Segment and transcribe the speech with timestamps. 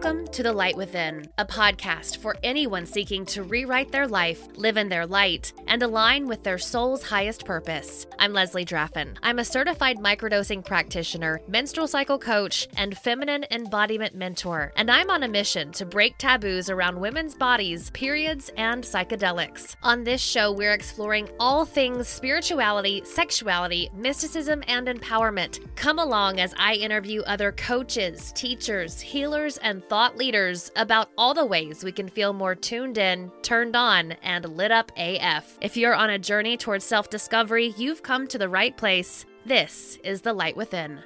[0.00, 4.76] Welcome to The Light Within, a podcast for anyone seeking to rewrite their life, live
[4.76, 8.06] in their light, and align with their soul's highest purpose.
[8.16, 9.18] I'm Leslie Draffin.
[9.24, 15.24] I'm a certified microdosing practitioner, menstrual cycle coach, and feminine embodiment mentor, and I'm on
[15.24, 19.74] a mission to break taboos around women's bodies, periods, and psychedelics.
[19.82, 25.58] On this show, we're exploring all things spirituality, sexuality, mysticism, and empowerment.
[25.74, 31.44] Come along as I interview other coaches, teachers, healers, and thought leaders about all the
[31.44, 35.58] ways we can feel more tuned in, turned on, and lit up AF.
[35.62, 39.24] If you're on a journey towards self discovery, you've come to the right place.
[39.46, 41.00] This is The Light Within.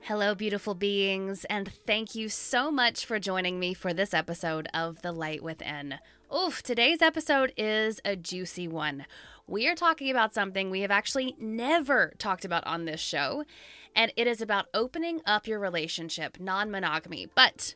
[0.00, 5.00] Hello, beautiful beings, and thank you so much for joining me for this episode of
[5.02, 6.00] The Light Within.
[6.36, 9.06] Oof, today's episode is a juicy one.
[9.46, 13.44] We are talking about something we have actually never talked about on this show,
[13.94, 17.28] and it is about opening up your relationship, non monogamy.
[17.34, 17.74] But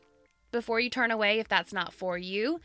[0.51, 2.59] before you turn away, if that's not for you,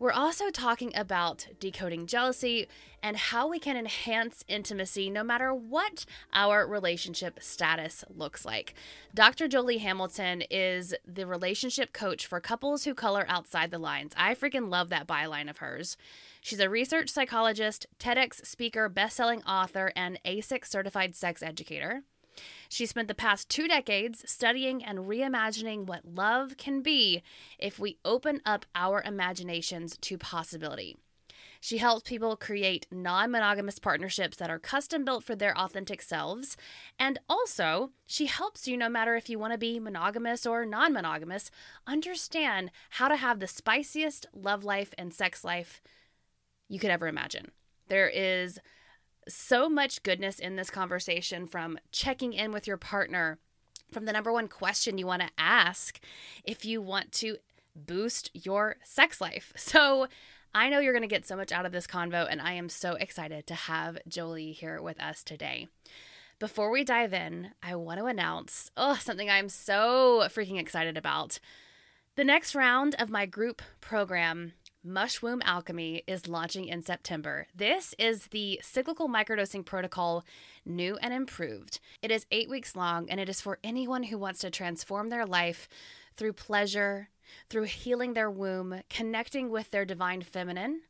[0.00, 2.68] we're also talking about decoding jealousy
[3.02, 8.74] and how we can enhance intimacy no matter what our relationship status looks like.
[9.12, 9.48] Dr.
[9.48, 14.12] Joli Hamilton is the relationship coach for couples who color outside the lines.
[14.16, 15.96] I freaking love that byline of hers.
[16.40, 22.02] She's a research psychologist, TEDx speaker, best-selling author, and AASECT certified sex educator.
[22.68, 27.22] She spent the past two decades studying and reimagining what love can be
[27.58, 30.96] if we open up our imaginations to possibility.
[31.60, 36.56] She helps people create non monogamous partnerships that are custom built for their authentic selves.
[36.98, 40.92] And also, she helps you, no matter if you want to be monogamous or non
[40.92, 41.50] monogamous,
[41.86, 45.82] understand how to have the spiciest love life and sex life
[46.68, 47.50] you could ever imagine.
[47.88, 48.60] There is
[49.28, 53.38] so much goodness in this conversation from checking in with your partner,
[53.92, 56.00] from the number one question you want to ask
[56.44, 57.36] if you want to
[57.74, 59.52] boost your sex life.
[59.56, 60.08] So,
[60.54, 62.70] I know you're going to get so much out of this convo, and I am
[62.70, 65.68] so excited to have Joli here with us today.
[66.38, 71.38] Before we dive in, I want to announce oh, something I'm so freaking excited about.
[72.16, 74.52] The next round of my group program
[74.88, 77.46] Mushwomb Alchemy is launching in September.
[77.54, 80.24] This is the cyclical microdosing protocol,
[80.64, 81.78] new and improved.
[82.00, 85.26] It is eight weeks long, and it is for anyone who wants to transform their
[85.26, 85.68] life
[86.16, 87.10] through pleasure,
[87.50, 90.80] through healing their womb, connecting with their divine feminine,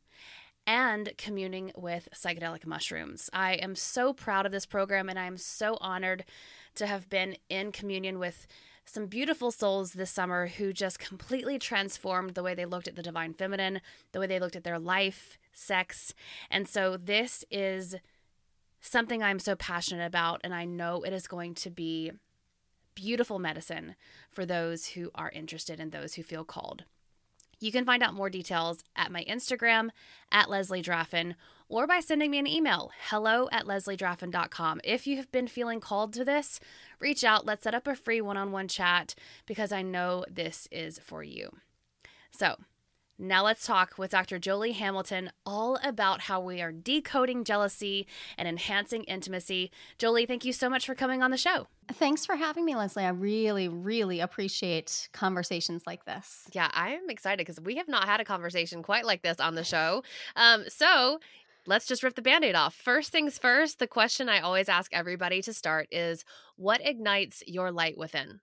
[0.65, 3.29] and communing with psychedelic mushrooms.
[3.33, 6.23] I am so proud of this program, and I am so honored
[6.75, 8.47] to have been in communion with
[8.89, 13.03] some beautiful souls this summer who just completely transformed the way they looked at the
[13.03, 13.81] divine feminine,
[14.13, 16.15] the way they looked at their life, sex.
[16.49, 17.97] And so this is
[18.81, 22.11] something I'm so passionate about, and I know it is going to be
[22.95, 23.95] beautiful medicine
[24.31, 26.85] for those who are interested and those who feel called.
[27.59, 29.89] You can find out more details at my Instagram
[30.31, 31.35] at Leslie Draffin
[31.69, 34.81] or by sending me an email, hello at lesliedraffin.com.
[34.83, 36.59] If you have been feeling called to this,
[36.99, 37.45] reach out.
[37.45, 39.13] Let's set up a free one on one chat
[39.45, 41.51] because I know this is for you.
[42.31, 42.57] So,
[43.21, 44.39] now let's talk with Dr.
[44.39, 49.71] Joli Hamilton all about how we are decoding jealousy and enhancing intimacy.
[49.97, 51.67] Joli, thank you so much for coming on the show.
[51.91, 53.03] Thanks for having me, Leslie.
[53.03, 56.47] I really, really appreciate conversations like this.
[56.53, 59.65] Yeah, I'm excited because we have not had a conversation quite like this on the
[59.65, 60.01] show.
[60.37, 61.19] Um, so
[61.69, 62.73] let's just rip the band aid off.
[62.73, 66.25] First things first, the question I always ask everybody to start is
[66.57, 68.41] what ignites your light within?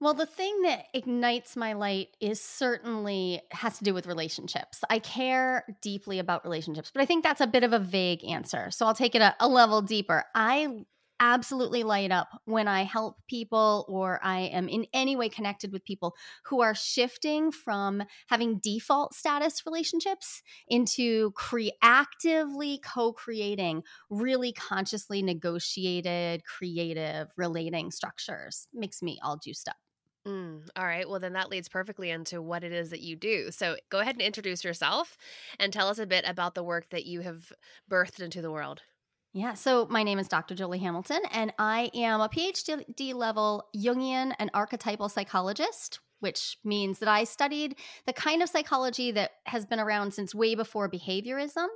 [0.00, 4.82] Well, the thing that ignites my light is certainly has to do with relationships.
[4.88, 8.70] I care deeply about relationships, but I think that's a bit of a vague answer.
[8.70, 10.24] So I'll take it a, a level deeper.
[10.34, 10.84] I
[11.20, 15.84] absolutely light up when I help people or I am in any way connected with
[15.84, 16.14] people
[16.46, 25.22] who are shifting from having default status relationships into cre- actively co creating really consciously
[25.22, 28.66] negotiated, creative relating structures.
[28.72, 29.76] Makes me all juiced up.
[30.26, 31.08] Mm, all right.
[31.08, 33.50] Well, then that leads perfectly into what it is that you do.
[33.50, 35.16] So go ahead and introduce yourself
[35.58, 37.52] and tell us a bit about the work that you have
[37.90, 38.82] birthed into the world.
[39.32, 40.56] Yeah, so my name is Dr.
[40.56, 47.08] Joli Hamilton, and I am a PhD level Jungian and archetypal psychologist which means that
[47.08, 47.76] I studied
[48.06, 51.66] the kind of psychology that has been around since way before behaviorism.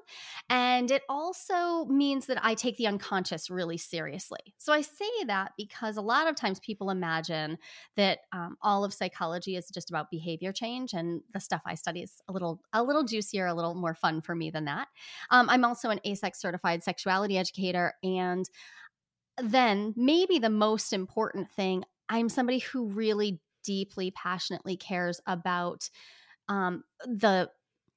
[0.49, 4.55] And it also means that I take the unconscious really seriously.
[4.58, 7.58] So I say that because a lot of times people imagine
[7.96, 12.02] that um, all of psychology is just about behavior change, and the stuff I study
[12.02, 14.88] is a little a little juicier, a little more fun for me than that.
[15.31, 18.49] Um, I'm also an AASECT certified sexuality educator, and
[19.43, 25.88] then maybe the most important thing I'm somebody who really deeply, passionately cares about
[26.49, 27.50] um, the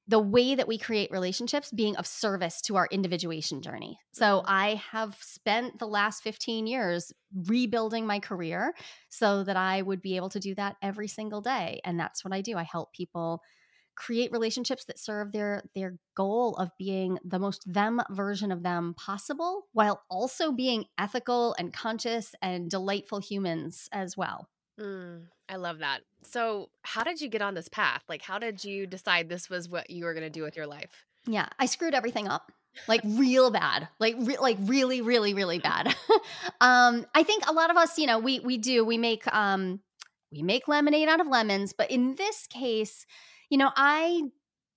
[0.06, 3.98] the way that we create relationships being of service to our individuation journey.
[4.10, 4.46] So Mm-hmm.
[4.46, 8.74] I have spent the last 15 years rebuilding my career
[9.10, 11.80] so that I would be able to do that every single day.
[11.84, 12.56] And that's what I do.
[12.56, 13.42] I help people
[13.96, 18.94] create relationships that serve their their goal of being the most them version of them
[18.94, 24.48] possible while also being ethical and conscious and delightful humans as well.
[24.78, 26.00] Mm, I love that.
[26.22, 28.02] So, how did you get on this path?
[28.08, 30.66] Like, how did you decide this was what you were going to do with your
[30.66, 31.04] life?
[31.26, 32.52] Yeah, I screwed everything up.
[32.86, 33.88] Like real bad.
[33.98, 35.88] Like re- like really really really bad.
[36.60, 39.80] um I think a lot of us, you know, we we do we make um
[40.30, 43.06] we make lemonade out of lemons, but in this case,
[43.50, 44.22] you know, I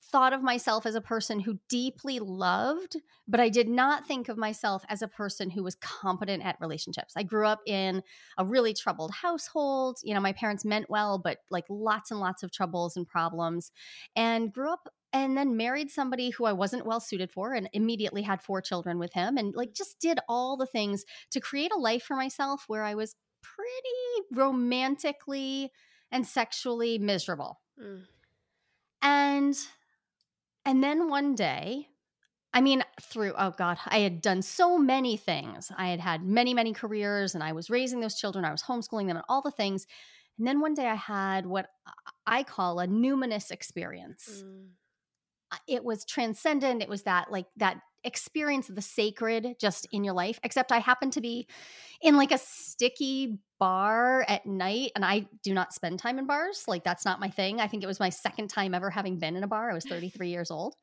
[0.03, 4.37] thought of myself as a person who deeply loved, but I did not think of
[4.37, 7.13] myself as a person who was competent at relationships.
[7.15, 8.01] I grew up in
[8.37, 9.99] a really troubled household.
[10.03, 13.71] You know, my parents meant well, but like lots and lots of troubles and problems,
[14.15, 18.21] and grew up and then married somebody who I wasn't well suited for and immediately
[18.21, 21.77] had four children with him and like just did all the things to create a
[21.77, 25.71] life for myself where I was pretty romantically
[26.11, 27.59] and sexually miserable.
[27.81, 28.03] Mm.
[29.01, 29.57] And
[30.65, 31.87] and then one day,
[32.53, 35.71] I mean, through oh god, I had done so many things.
[35.77, 38.45] I had had many, many careers, and I was raising those children.
[38.45, 39.87] I was homeschooling them, and all the things.
[40.37, 41.67] And then one day, I had what
[42.25, 44.43] I call a numinous experience.
[44.45, 44.67] Mm.
[45.67, 46.81] It was transcendent.
[46.81, 50.39] It was that like that experience the sacred just in your life.
[50.43, 51.47] Except I happened to be
[52.01, 56.65] in like a sticky bar at night, and I do not spend time in bars.
[56.67, 57.59] Like that's not my thing.
[57.59, 59.71] I think it was my second time ever having been in a bar.
[59.71, 60.75] I was 33 years old.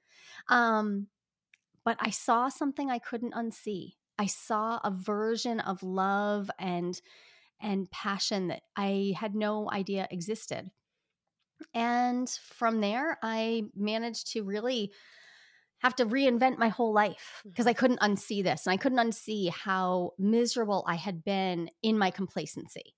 [0.48, 1.08] Um,
[1.84, 3.94] but I saw something I couldn't unsee.
[4.18, 7.00] I saw a version of love and
[7.60, 10.70] and passion that I had no idea existed.
[11.74, 14.92] And from there, I managed to really
[15.80, 17.78] have to reinvent my whole life because I mm-hmm.
[17.78, 18.66] couldn't unsee this.
[18.66, 22.94] And I couldn't unsee how miserable I had been in my complacency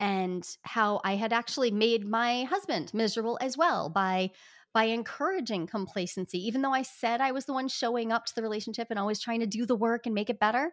[0.00, 4.30] and how I had actually made my husband miserable as well by
[4.74, 8.42] by encouraging complacency even though I said I was the one showing up to the
[8.42, 10.72] relationship and always trying to do the work and make it better.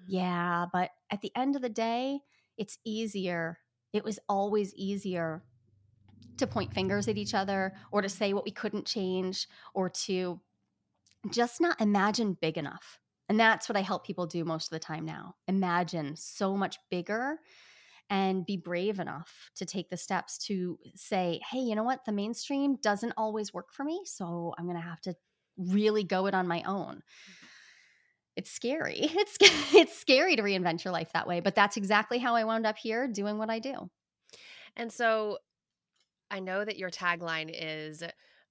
[0.00, 0.14] Mm-hmm.
[0.14, 2.20] Yeah, but at the end of the day,
[2.56, 3.58] it's easier.
[3.92, 5.42] It was always easier
[6.38, 10.40] to point fingers at each other or to say what we couldn't change or to
[11.30, 12.98] just not imagine big enough.
[13.28, 15.34] And that's what I help people do most of the time now.
[15.48, 17.38] Imagine so much bigger
[18.08, 22.04] and be brave enough to take the steps to say, hey, you know what?
[22.04, 24.02] The mainstream doesn't always work for me.
[24.04, 25.14] So I'm going to have to
[25.56, 26.96] really go it on my own.
[26.96, 27.46] Mm-hmm.
[28.36, 29.00] It's scary.
[29.14, 29.36] It's
[29.74, 32.76] it's scary to reinvent your life that way, but that's exactly how I wound up
[32.76, 33.90] here doing what I do.
[34.76, 35.38] And so,
[36.30, 38.02] I know that your tagline is,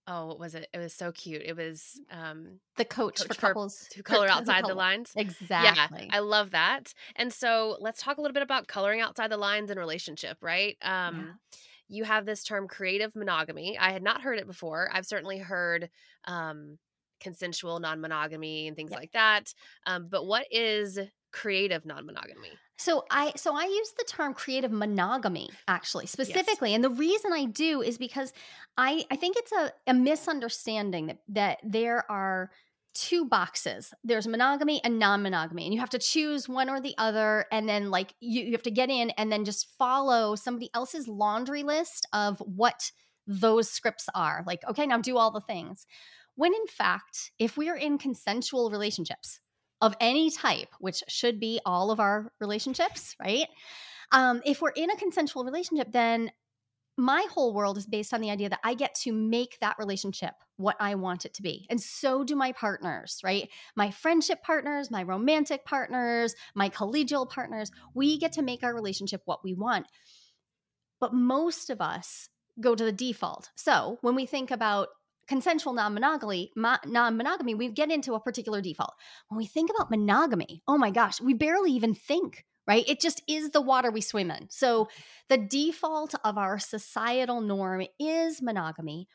[0.07, 0.67] oh, what was it?
[0.73, 1.41] It was so cute.
[1.43, 5.11] It was um, The coach, Coach for for- couples to color outside the lines.
[5.15, 6.05] Exactly.
[6.05, 6.93] Yeah, I love that.
[7.15, 10.77] And so, let's talk a little bit about coloring outside the lines in relationship, right?
[10.81, 11.57] Um, Yeah.
[11.87, 13.77] You have this term creative monogamy.
[13.77, 14.89] I had not heard it before.
[14.91, 15.89] I've certainly heard
[16.25, 16.79] um,
[17.19, 18.99] consensual non monogamy and things Yep.
[18.99, 19.53] like that.
[19.85, 20.99] Um, but what is
[21.35, 22.51] creative non monogamy?
[22.77, 27.45] So I so I use the term creative monogamy actually specifically and the reason I
[27.45, 28.33] do is because
[28.77, 32.51] I I think it's a, a misunderstanding that that there are
[32.93, 33.93] two boxes.
[34.05, 37.91] There's monogamy and non-monogamy and you have to choose one or the other and then
[37.91, 42.07] like you, you have to get in and then just follow somebody else's laundry list
[42.13, 42.91] of what
[43.27, 44.43] those scripts are.
[44.47, 45.85] Like okay, now do all the things.
[46.35, 49.39] When in fact, if we are in consensual relationships,
[49.81, 53.47] of any type, which should be all of our relationships, right?
[54.11, 56.31] Um, if we're in a consensual relationship, then
[56.97, 60.33] my whole world is based on the idea that I get to make that relationship
[60.57, 61.67] what I want it to be.
[61.69, 63.49] And so do my partners, right?
[63.75, 67.69] My friendship partners, my romantic partners, my collegial partners.
[67.93, 69.87] We get to make our relationship what we want.
[71.01, 72.29] But most of us
[72.61, 73.49] go to the default.
[73.55, 74.87] So when we think about
[75.27, 78.93] consensual non-monogamy mo- non-monogamy we get into a particular default.
[79.29, 82.87] When we think about monogamy oh my gosh we barely even think right?
[82.87, 84.47] It just is the water we swim in.
[84.49, 84.89] So
[85.29, 89.07] the default of our societal norm is monogamy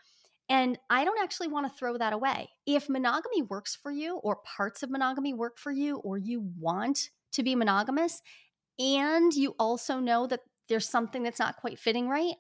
[0.48, 2.48] and i don't actually want to throw that away.
[2.66, 7.10] If monogamy works for you or parts of monogamy work for you or you want
[7.32, 8.20] to be monogamous
[8.78, 12.34] and you also know that there's something that's not quite fitting right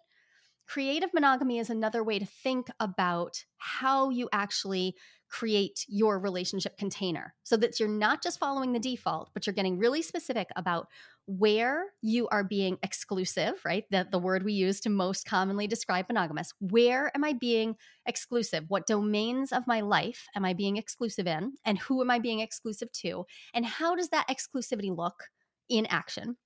[0.70, 4.94] creative monogamy is another way to think about how you actually
[5.28, 9.78] create your relationship container so that you're not just following the default, but you're getting
[9.78, 10.86] really specific about
[11.26, 13.84] where you are being exclusive, right?
[13.90, 16.52] The, the word we use to most commonly describe monogamous.
[16.60, 17.74] Where am I being
[18.06, 18.64] exclusive?
[18.68, 21.54] What domains of my life am I being exclusive in?
[21.64, 23.26] And who am I being exclusive to?
[23.54, 25.24] And how does that exclusivity look
[25.68, 26.36] in action?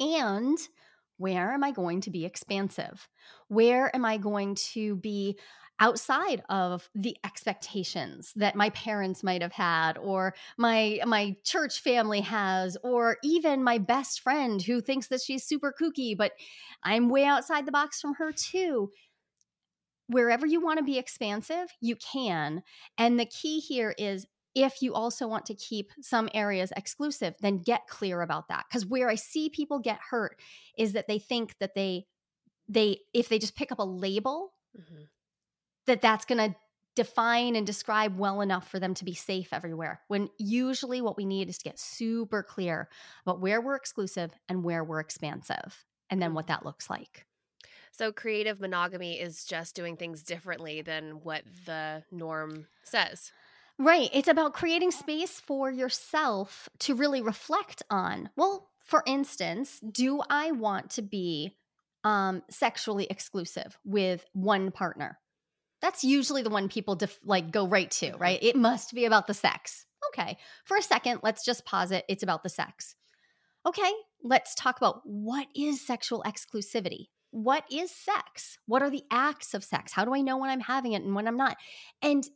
[0.00, 0.58] And
[1.16, 3.08] where am I going to be expansive?
[3.48, 5.38] Where am I going to be
[5.80, 12.20] outside of the expectations that my parents might have had or my my church family
[12.20, 16.32] has or even my best friend who thinks that she's super kooky but
[16.84, 18.90] I'm way outside the box from her too
[20.06, 22.62] wherever you want to be expansive you can
[22.96, 27.58] and the key here is if you also want to keep some areas exclusive then
[27.58, 30.40] get clear about that because where i see people get hurt
[30.78, 32.04] is that they think that they
[32.68, 35.04] they if they just pick up a label mm-hmm
[35.86, 36.56] that that's going to
[36.94, 40.00] define and describe well enough for them to be safe everywhere.
[40.08, 42.88] When usually what we need is to get super clear
[43.26, 47.26] about where we're exclusive and where we're expansive, and then what that looks like.
[47.90, 53.32] So, creative monogamy is just doing things differently than what the norm says.
[53.78, 54.08] Right.
[54.12, 58.30] It's about creating space for yourself to really reflect on.
[58.36, 61.56] Well, for instance, do I want to be
[62.04, 65.18] um, sexually exclusive with one partner?
[65.82, 68.38] That's usually the one people def- like go right to, right?
[68.42, 69.86] It must be about the sex.
[70.12, 70.38] Okay.
[70.64, 72.04] For a second, let's just pause it.
[72.08, 72.94] It's about the sex.
[73.66, 73.90] Okay,
[74.22, 77.06] let's talk about what is sexual exclusivity?
[77.30, 78.58] What is sex?
[78.66, 79.90] What are the acts of sex?
[79.92, 81.56] How do I know when I'm having it and when I'm not?
[82.02, 82.28] And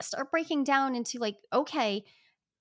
[0.00, 2.04] start breaking down into like, okay,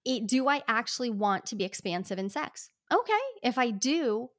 [0.06, 2.70] it, do I actually want to be expansive in sex?
[2.92, 4.30] Okay, if I do,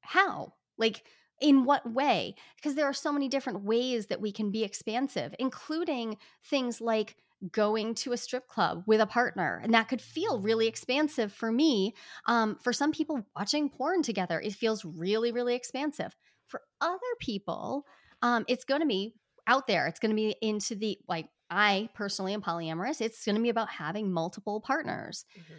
[0.00, 0.54] how?
[0.76, 1.04] Like,
[1.40, 2.34] in what way?
[2.56, 7.16] Because there are so many different ways that we can be expansive, including things like
[7.52, 9.60] going to a strip club with a partner.
[9.62, 11.94] And that could feel really expansive for me.
[12.26, 16.16] Um, for some people, watching porn together, it feels really, really expansive.
[16.46, 17.84] For other people,
[18.22, 19.14] um, it's going to be
[19.46, 19.86] out there.
[19.86, 23.00] It's going to be into the, like, I personally am polyamorous.
[23.00, 25.24] It's going to be about having multiple partners.
[25.38, 25.54] Mm-hmm.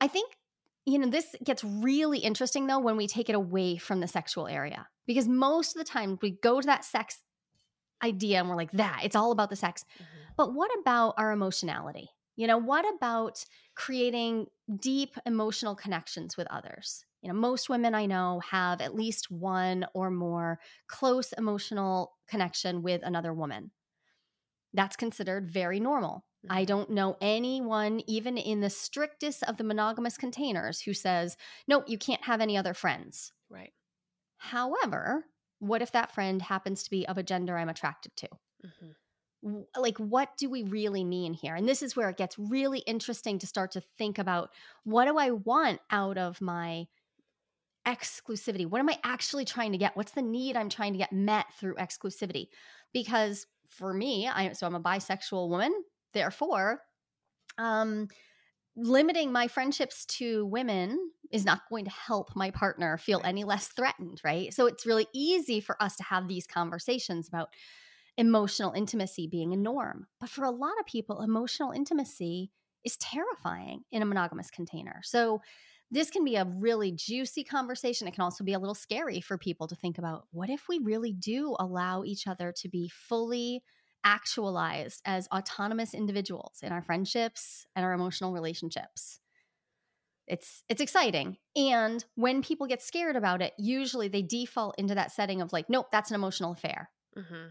[0.00, 0.32] I think
[0.88, 4.46] you know, this gets really interesting though when we take it away from the sexual
[4.46, 7.20] area because most of the time we go to that sex
[8.02, 9.84] idea and we're like, that it's all about the sex.
[9.94, 10.32] Mm-hmm.
[10.38, 12.08] But what about our emotionality?
[12.36, 13.44] You know, what about
[13.74, 14.46] creating
[14.80, 17.04] deep emotional connections with others?
[17.20, 22.82] You know, most women I know have at least one or more close emotional connection
[22.82, 23.72] with another woman.
[24.74, 26.24] That's considered very normal.
[26.48, 26.66] I mm-hmm.
[26.66, 31.98] don't know anyone, even in the strictest of the monogamous containers, who says, no, you
[31.98, 33.32] can't have any other friends.
[33.50, 33.72] Right.
[34.36, 35.24] However,
[35.58, 38.28] what if that friend happens to be of a gender I'm attracted to?
[38.64, 39.60] Mm-hmm.
[39.76, 41.54] Like, what do we really mean here?
[41.54, 44.50] And this is where it gets really interesting to start to think about
[44.84, 46.86] what do I want out of my
[47.86, 48.66] exclusivity?
[48.66, 49.96] What am I actually trying to get?
[49.96, 52.48] What's the need I'm trying to get met through exclusivity?
[52.92, 55.72] Because for me, I so I'm a bisexual woman.
[56.12, 56.80] Therefore,
[57.58, 58.08] um,
[58.76, 60.98] limiting my friendships to women
[61.30, 64.54] is not going to help my partner feel any less threatened, right?
[64.54, 67.50] So it's really easy for us to have these conversations about
[68.16, 70.06] emotional intimacy being a norm.
[70.20, 72.50] But for a lot of people, emotional intimacy
[72.84, 75.00] is terrifying in a monogamous container.
[75.04, 75.40] So
[75.90, 78.06] this can be a really juicy conversation.
[78.06, 80.78] It can also be a little scary for people to think about what if we
[80.78, 83.62] really do allow each other to be fully
[84.04, 89.20] actualized as autonomous individuals in our friendships and our emotional relationships.
[90.26, 91.38] It's it's exciting.
[91.56, 95.70] And when people get scared about it, usually they default into that setting of like,
[95.70, 96.90] nope, that's an emotional affair.
[97.16, 97.48] Mm-hmm.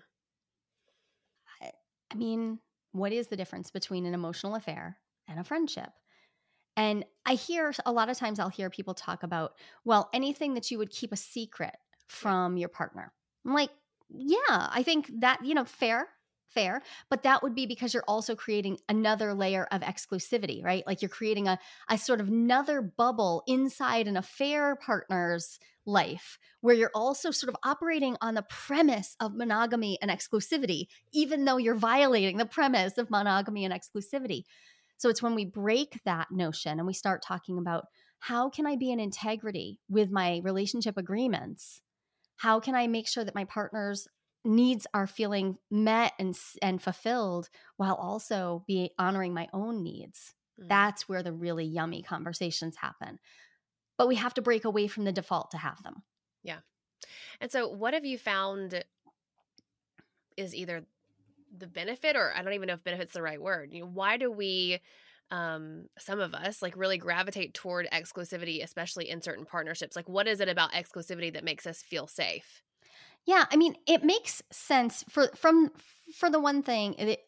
[1.61, 1.71] I,
[2.11, 2.59] I mean,
[2.91, 5.89] what is the difference between an emotional affair and a friendship?
[6.77, 9.53] And I hear a lot of times I'll hear people talk about,
[9.83, 11.75] well, anything that you would keep a secret
[12.07, 13.11] from your partner.
[13.45, 13.71] I'm like,
[14.09, 16.07] yeah, I think that, you know, fair
[16.49, 20.85] fair but that would be because you're also creating another layer of exclusivity right?
[20.87, 26.75] Like you're creating a, a sort of another bubble inside an affair partner's life where
[26.75, 31.75] you're also sort of operating on the premise of monogamy and exclusivity even though you're
[31.75, 34.43] violating the premise of monogamy and exclusivity
[34.97, 37.85] so it's when we break that notion and we start talking about
[38.19, 41.81] how can i be in integrity with my relationship agreements?
[42.37, 44.07] How can i make sure that my partners
[44.43, 50.33] needs are feeling met and and fulfilled while also be honoring my own needs?
[50.59, 50.69] Mm.
[50.69, 53.19] that's where the really yummy conversations happen.
[53.97, 56.03] But we have to break away from the default to have them.
[56.43, 56.59] Yeah.
[57.39, 58.83] And so what have you found
[60.35, 60.85] is either
[61.55, 63.73] the benefit or I don't even know if benefit's the right word.
[63.73, 64.79] You know, why do we
[65.29, 69.95] um some of us like really gravitate toward exclusivity especially in certain partnerships?
[69.95, 72.61] Like what is it about exclusivity that makes us feel safe?
[73.25, 75.71] Yeah, I mean, it makes sense for from
[76.15, 77.19] for the one thing, it,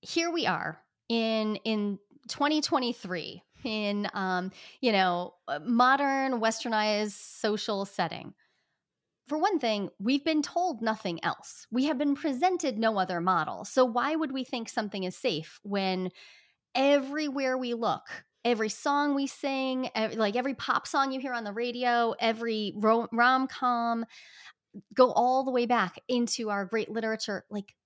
[0.00, 1.98] here we are in in
[2.28, 8.34] 2023 in um, you know, modern westernized social setting
[9.30, 11.64] for one thing, we've been told nothing else.
[11.70, 13.64] We have been presented no other model.
[13.64, 16.10] So why would we think something is safe when
[16.74, 18.08] everywhere we look,
[18.44, 23.46] every song we sing, like every pop song you hear on the radio, every rom
[23.46, 24.04] com,
[24.94, 27.76] go all the way back into our great literature, like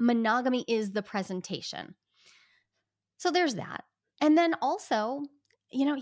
[0.00, 1.94] monogamy is the presentation.
[3.18, 3.84] So there's that.
[4.22, 5.24] And then also,
[5.70, 6.00] you know,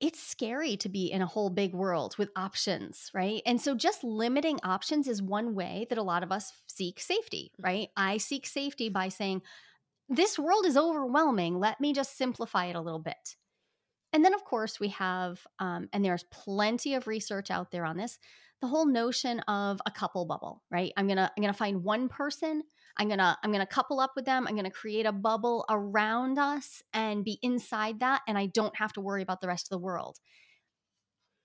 [0.00, 3.42] it's scary to be in a whole big world with options, right?
[3.44, 7.50] And so just limiting options is one way that a lot of us seek safety,
[7.60, 7.64] mm.
[7.64, 7.88] right?
[7.96, 9.42] I seek safety by saying,
[10.08, 11.58] this world is overwhelming.
[11.58, 13.36] Let me just simplify it a little bit.
[14.12, 17.98] And then, of course, we have, um, and there's plenty of research out there on
[17.98, 18.18] this,
[18.60, 20.92] the whole notion of a couple bubble, right?
[20.96, 22.62] I'm gonna I'm gonna find one person
[22.98, 24.46] I'm going to I'm going to couple up with them.
[24.46, 28.76] I'm going to create a bubble around us and be inside that and I don't
[28.76, 30.18] have to worry about the rest of the world.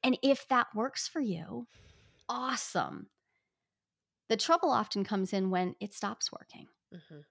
[0.04, 1.68] And if that works for you,
[2.28, 3.08] awesome.
[4.30, 6.68] The trouble often comes in when it stops working.
[6.94, 7.22] Mm-hmm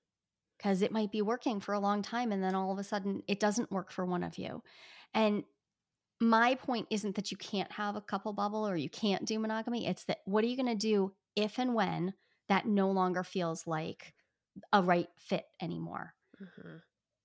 [0.62, 3.22] because it might be working for a long time and then all of a sudden
[3.26, 4.62] it doesn't work for one of you.
[5.12, 5.42] And
[6.20, 9.86] my point isn't that you can't have a couple bubble or you can't do monogamy.
[9.86, 12.14] It's that what are you going to do if and when
[12.48, 14.14] that no longer feels like
[14.72, 16.14] a right fit anymore.
[16.40, 16.76] Mm-hmm.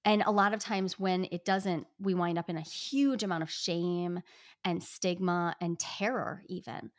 [0.05, 3.43] And a lot of times when it doesn't, we wind up in a huge amount
[3.43, 4.21] of shame
[4.63, 6.91] and stigma and terror, even.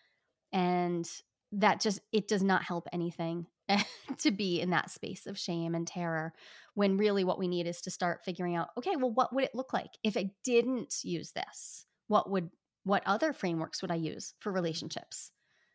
[0.52, 1.08] And
[1.52, 3.46] that just, it does not help anything
[4.18, 6.32] to be in that space of shame and terror
[6.74, 9.54] when really what we need is to start figuring out okay well what would it
[9.54, 12.50] look like if i didn't use this what would
[12.84, 15.30] what other frameworks would i use for relationships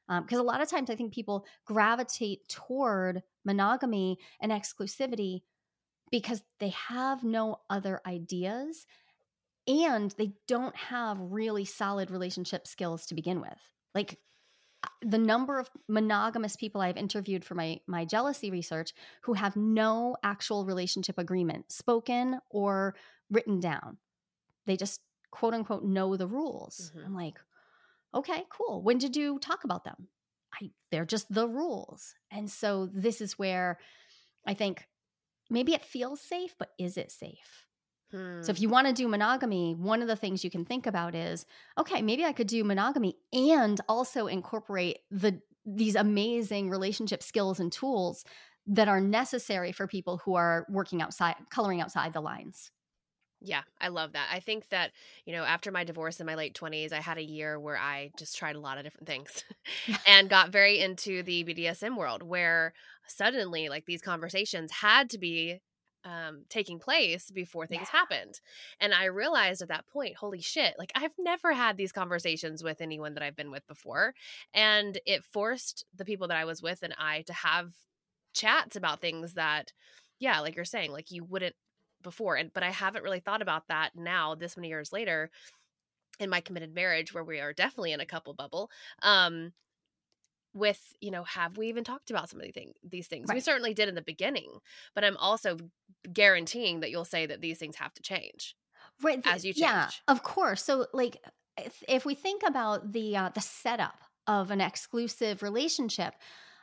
[0.07, 5.41] because um, a lot of times I think people gravitate toward monogamy and exclusivity
[6.11, 8.85] because they have no other ideas
[9.67, 13.57] and they don't have really solid relationship skills to begin with.
[13.95, 14.19] Like
[14.83, 19.55] uh, the number of monogamous people I've interviewed for my my jealousy research who have
[19.55, 22.95] no actual relationship agreement spoken or
[23.31, 23.97] written down.
[24.65, 26.91] They just quote unquote know the rules.
[26.95, 27.05] Mm-hmm.
[27.05, 27.39] I'm like,
[28.13, 28.81] okay, cool.
[28.81, 30.07] When did you talk about them?
[30.61, 32.13] I, they're just the rules.
[32.31, 33.79] And so this is where
[34.45, 34.87] I think
[35.49, 37.65] maybe it feels safe, but is it safe?
[38.11, 38.41] Hmm.
[38.41, 38.63] So if hmm.
[38.63, 41.45] you want to do monogamy, one of the things you can think about is,
[41.77, 47.71] okay, maybe I could do monogamy and also incorporate the these amazing relationship skills and
[47.71, 48.25] tools
[48.67, 52.71] that are necessary for people who are working outside coloring outside the lines.
[53.45, 54.29] Yeah, I love that.
[54.31, 54.91] I think that,
[55.25, 58.11] you know, after my divorce in my late 20s, I had a year where I
[58.17, 59.43] just tried a lot of different things
[60.07, 62.73] and got very into the BDSM world where
[63.07, 65.59] suddenly like these conversations had to be
[66.05, 67.99] um, taking place before things yeah.
[67.99, 68.39] happened.
[68.79, 72.79] And I realized at that point, holy shit, like I've never had these conversations with
[72.79, 74.13] anyone that I've been with before.
[74.53, 77.71] And it forced the people that I was with and I to have
[78.33, 79.73] chats about things that,
[80.19, 81.55] yeah, like you're saying, like you wouldn't
[82.03, 85.29] before and but i haven't really thought about that now this many years later
[86.19, 88.69] in my committed marriage where we are definitely in a couple bubble
[89.01, 89.51] um
[90.53, 93.27] with you know have we even talked about some of these things these things?
[93.27, 93.35] Right.
[93.35, 94.59] we certainly did in the beginning
[94.93, 95.57] but i'm also
[96.11, 98.55] guaranteeing that you'll say that these things have to change
[99.01, 99.61] right as you change.
[99.61, 101.17] yeah of course so like
[101.57, 106.13] if, if we think about the uh, the setup of an exclusive relationship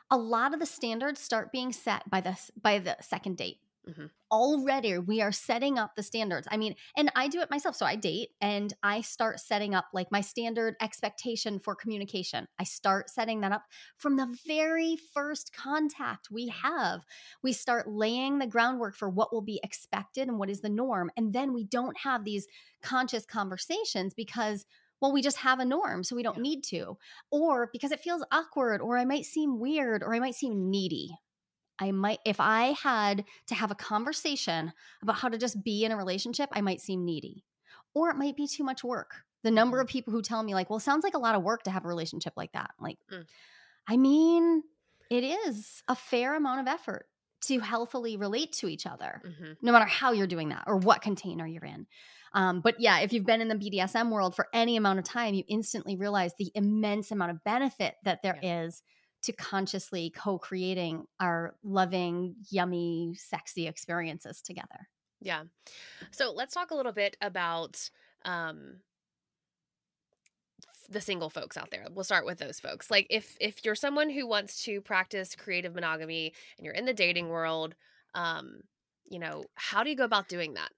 [0.09, 4.05] a lot of the standards start being set by the by the second date Mm-hmm.
[4.31, 6.47] Already, we are setting up the standards.
[6.51, 7.75] I mean, and I do it myself.
[7.75, 12.47] So I date and I start setting up like my standard expectation for communication.
[12.59, 13.63] I start setting that up
[13.97, 17.05] from the very first contact we have.
[17.41, 21.09] We start laying the groundwork for what will be expected and what is the norm.
[21.17, 22.47] And then we don't have these
[22.81, 24.65] conscious conversations because
[25.01, 26.95] well, we just have a norm, so we don't need to.
[27.31, 31.17] Or because it feels awkward, or I might seem weird, or I might seem needy.
[31.81, 35.91] I might, if I had to have a conversation about how to just be in
[35.91, 37.43] a relationship, I might seem needy
[37.93, 39.15] or it might be too much work.
[39.43, 39.81] The number mm.
[39.81, 41.83] of people who tell me, like, well, sounds like a lot of work to have
[41.83, 42.71] a relationship like that.
[42.79, 43.25] Like, mm.
[43.87, 44.63] I mean,
[45.09, 47.07] it is a fair amount of effort
[47.45, 49.53] to healthily relate to each other, mm-hmm.
[49.63, 51.87] no matter how you're doing that or what container you're in.
[52.33, 55.33] Um, but yeah, if you've been in the BDSM world for any amount of time,
[55.33, 58.65] you instantly realize the immense amount of benefit that there yeah.
[58.65, 58.83] is
[59.21, 64.87] to consciously co-creating our loving yummy sexy experiences together
[65.19, 65.43] yeah
[66.11, 67.89] so let's talk a little bit about
[68.25, 68.77] um
[70.91, 71.87] the single folks out there.
[71.89, 72.91] We'll start with those folks.
[72.91, 76.93] Like if if you're someone who wants to practice creative monogamy and you're in the
[76.93, 77.75] dating world,
[78.13, 78.61] um,
[79.05, 80.69] you know, how do you go about doing that?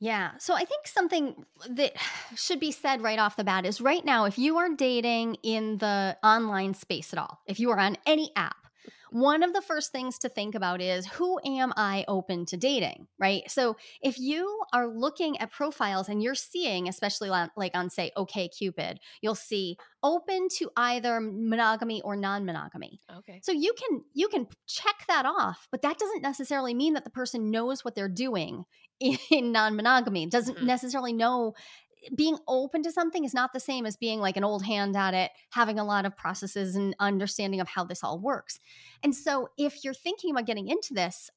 [0.00, 0.32] Yeah.
[0.38, 1.94] So I think something that
[2.36, 5.78] should be said right off the bat is right now, if you are dating in
[5.78, 8.56] the online space at all, if you are on any app,
[9.14, 13.06] one of the first things to think about is who am I open to dating,
[13.16, 13.48] right?
[13.48, 18.48] So if you are looking at profiles and you're seeing, especially like on, say, OK
[18.48, 22.98] Cupid, you'll see open to either monogamy or non-monogamy.
[23.18, 23.38] Okay.
[23.44, 27.10] So you can you can check that off, but that doesn't necessarily mean that the
[27.10, 28.64] person knows what they're doing
[29.00, 30.26] in non-monogamy.
[30.26, 30.66] Doesn't mm-hmm.
[30.66, 31.54] necessarily know
[32.14, 35.14] being open to something is not the same as being like an old hand at
[35.14, 38.60] it, having a lot of processes and understanding of how this all works.
[39.02, 41.30] And so, if you're thinking about getting into this,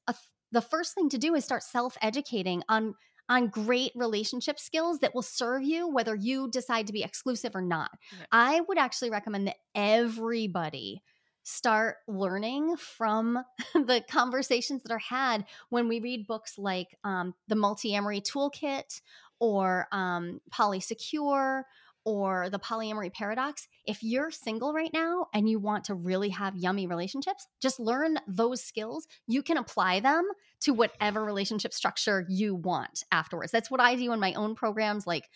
[0.52, 2.94] the first thing to do is start self-educating on
[3.30, 7.60] on great relationship skills that will serve you whether you decide to be exclusive or
[7.60, 7.90] not.
[8.32, 11.02] I would actually recommend that everybody
[11.48, 13.42] start learning from
[13.74, 19.00] the conversations that are had when we read books like um, the Multiamory Toolkit
[19.40, 21.62] or um, polysecure
[22.04, 26.54] or the polyamory paradox, if you're single right now and you want to really have
[26.54, 29.06] yummy relationships, just learn those skills.
[29.26, 30.28] You can apply them
[30.60, 33.52] to whatever relationship structure you want afterwards.
[33.52, 35.06] That's what I do in my own programs.
[35.06, 35.28] Like,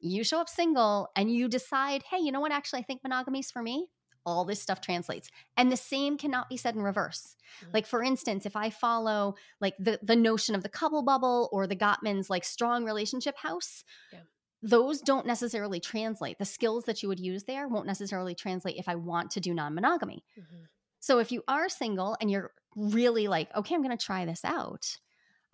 [0.00, 2.52] you show up single and you decide, hey, you know what?
[2.52, 3.86] Actually, I think monogamy's for me
[4.26, 7.70] all this stuff translates and the same cannot be said in reverse mm-hmm.
[7.74, 11.66] like for instance if i follow like the the notion of the couple bubble or
[11.66, 14.20] the gottman's like strong relationship house yeah.
[14.62, 18.88] those don't necessarily translate the skills that you would use there won't necessarily translate if
[18.88, 20.64] i want to do non-monogamy mm-hmm.
[21.00, 24.44] so if you are single and you're really like okay i'm going to try this
[24.44, 24.96] out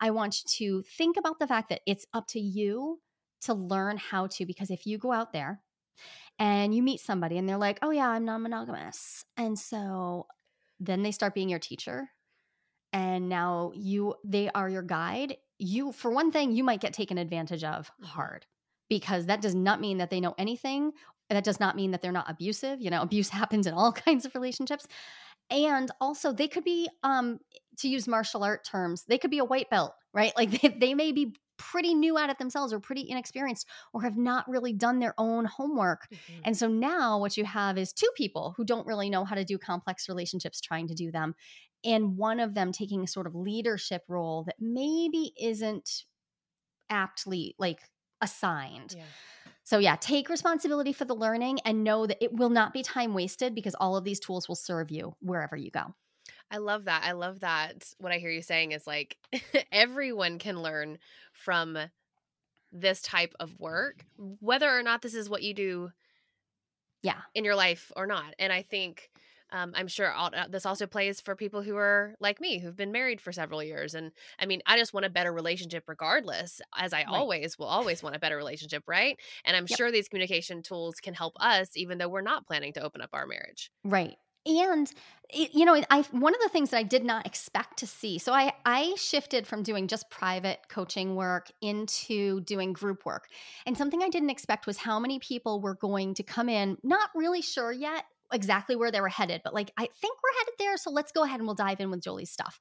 [0.00, 3.00] i want you to think about the fact that it's up to you
[3.40, 5.61] to learn how to because if you go out there
[6.38, 9.24] and you meet somebody and they're like, oh, yeah, I'm non monogamous.
[9.36, 10.26] And so
[10.80, 12.08] then they start being your teacher.
[12.92, 15.36] And now you, they are your guide.
[15.58, 18.06] You, for one thing, you might get taken advantage of mm-hmm.
[18.06, 18.46] hard
[18.88, 20.92] because that does not mean that they know anything.
[21.28, 22.80] That does not mean that they're not abusive.
[22.80, 24.86] You know, abuse happens in all kinds of relationships.
[25.50, 27.40] And also, they could be, um,
[27.78, 30.32] to use martial art terms, they could be a white belt, right?
[30.36, 34.16] Like they, they may be pretty new at it themselves or pretty inexperienced or have
[34.16, 36.09] not really done their own homework.
[36.11, 36.40] Mm-hmm.
[36.46, 39.44] And so now what you have is two people who don't really know how to
[39.44, 41.35] do complex relationships trying to do them.
[41.85, 46.05] And one of them taking a sort of leadership role that maybe isn't
[46.88, 47.81] aptly like
[48.23, 48.94] assigned.
[48.96, 49.05] Yeah.
[49.64, 53.14] So, yeah, take responsibility for the learning and know that it will not be time
[53.14, 55.94] wasted because all of these tools will serve you wherever you go.
[56.50, 57.02] I love that.
[57.04, 57.92] I love that.
[57.98, 59.16] What I hear you saying is like
[59.72, 60.98] everyone can learn
[61.32, 61.78] from
[62.72, 65.90] this type of work, whether or not this is what you do
[67.02, 69.10] yeah in your life or not and i think
[69.52, 72.76] um, i'm sure all, uh, this also plays for people who are like me who've
[72.76, 76.60] been married for several years and i mean i just want a better relationship regardless
[76.76, 77.08] as i right.
[77.08, 79.76] always will always want a better relationship right and i'm yep.
[79.76, 83.10] sure these communication tools can help us even though we're not planning to open up
[83.12, 84.92] our marriage right and
[85.33, 88.33] you know i one of the things that i did not expect to see so
[88.33, 93.26] i i shifted from doing just private coaching work into doing group work.
[93.66, 97.11] And something i didn't expect was how many people were going to come in not
[97.14, 100.76] really sure yet exactly where they were headed but like i think we're headed there
[100.76, 102.59] so let's go ahead and we'll dive in with joli's stuff.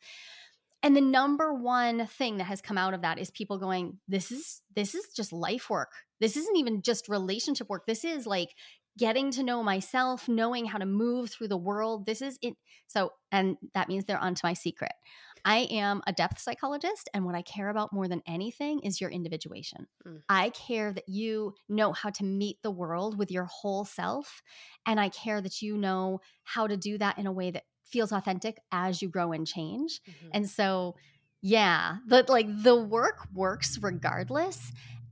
[0.81, 4.31] And the number one thing that has come out of that is people going this
[4.31, 5.91] is this is just life work.
[6.21, 7.85] This isn't even just relationship work.
[7.85, 8.55] This is like
[8.99, 12.05] getting to know myself, knowing how to move through the world.
[12.05, 12.55] This is it.
[12.87, 14.91] So, and that means they're onto my secret.
[15.45, 19.09] I am a depth psychologist, and what I care about more than anything is your
[19.09, 19.87] individuation.
[20.05, 20.21] Mm.
[20.27, 24.41] I care that you know how to meet the world with your whole self,
[24.85, 28.11] and I care that you know how to do that in a way that feels
[28.11, 30.01] authentic as you grow and change.
[30.07, 30.29] Mm-hmm.
[30.33, 30.95] And so,
[31.41, 34.71] yeah, but like the work works regardless.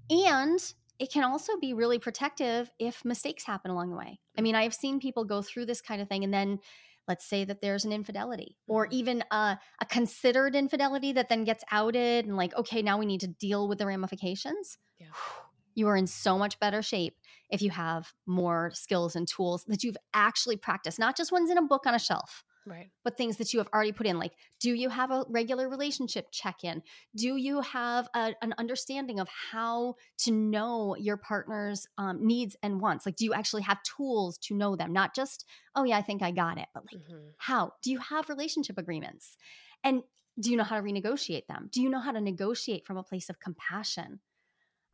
[0.09, 0.59] And
[0.99, 4.19] it can also be really protective if mistakes happen along the way.
[4.37, 6.59] I mean, I've seen people go through this kind of thing and then
[7.07, 8.95] let's say that there's an infidelity or mm-hmm.
[8.95, 13.21] even a, a, considered infidelity that then gets outed and like okay now we need
[13.21, 15.07] to deal with the ramifications yeah.
[15.75, 17.15] you are in so much better shape
[17.49, 21.57] if you have more skills and tools that you've actually practiced not just ones in
[21.57, 22.89] a book on a shelf Right.
[23.05, 26.27] But things that you have already put in, like, do you have a regular relationship
[26.31, 26.83] check in?
[27.15, 32.81] Do you have a, an understanding of how to know your partner's um, needs and
[32.81, 33.05] wants?
[33.05, 34.91] Like, do you actually have tools to know them?
[34.91, 37.29] Not just, oh, yeah, I think I got it, but like, mm-hmm.
[37.37, 37.71] how?
[37.81, 39.37] Do you have relationship agreements?
[39.83, 40.03] And
[40.39, 41.69] do you know how to renegotiate them?
[41.71, 44.19] Do you know how to negotiate from a place of compassion?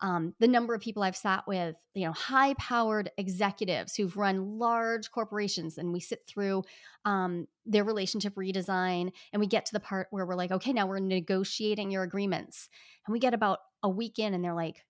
[0.03, 4.59] Um, the number of people I've sat with, you know, high powered executives who've run
[4.59, 6.63] large corporations, and we sit through
[7.05, 10.87] um, their relationship redesign, and we get to the part where we're like, okay, now
[10.87, 12.67] we're negotiating your agreements,
[13.07, 14.83] and we get about a week in, and they're like,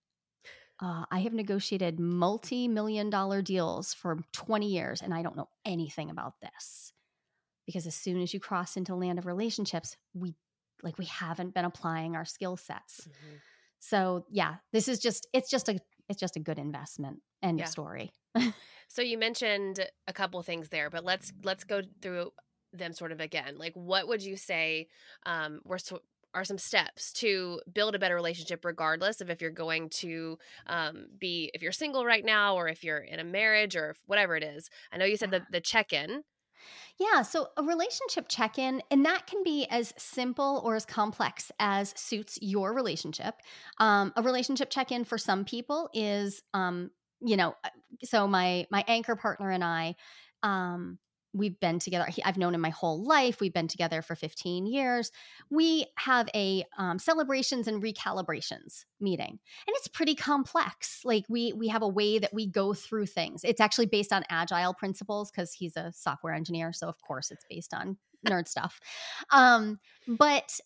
[0.82, 5.49] uh, I have negotiated multi million dollar deals for 20 years, and I don't know
[5.63, 6.91] anything about this.
[7.67, 10.34] Because as soon as you cross into land of relationships, we
[10.82, 13.08] like we haven't been applying our skill sets.
[13.08, 13.36] Mm-hmm
[13.84, 17.19] so yeah, this is just it's just a it's just a good investment.
[17.41, 17.65] End yeah.
[17.65, 18.13] of story.
[18.88, 22.32] so you mentioned a couple things there, but let's let's go through
[22.72, 23.58] them sort of again.
[23.58, 24.88] Like what would you say
[25.26, 26.00] um were so,
[26.34, 31.08] are some steps to build a better relationship regardless of if you're going to um,
[31.19, 34.41] be if you're single right now or if you're in a marriage or whatever it
[34.41, 35.39] is i know you said yeah.
[35.39, 36.24] the, the check-in
[36.99, 41.52] yeah, so a relationship check in, and that can be as simple or as complex
[41.60, 43.36] as suits your relationship.
[43.80, 47.69] Um, a relationship check in for some people is, um, you know, uh,
[48.04, 49.95] so my my anchor partner and I,
[50.43, 50.99] um,
[51.34, 54.65] we've been together he, i've known him my whole life we've been together for 15
[54.65, 55.12] years
[55.50, 61.67] we have a um, celebrations and recalibrations meeting and it's pretty complex like we we
[61.67, 63.43] have a way that we go through things.
[63.43, 67.46] It's actually based on agile principles because he's a software engineer so of course it's
[67.50, 68.80] based on nerd stuff.
[69.32, 70.60] Um, but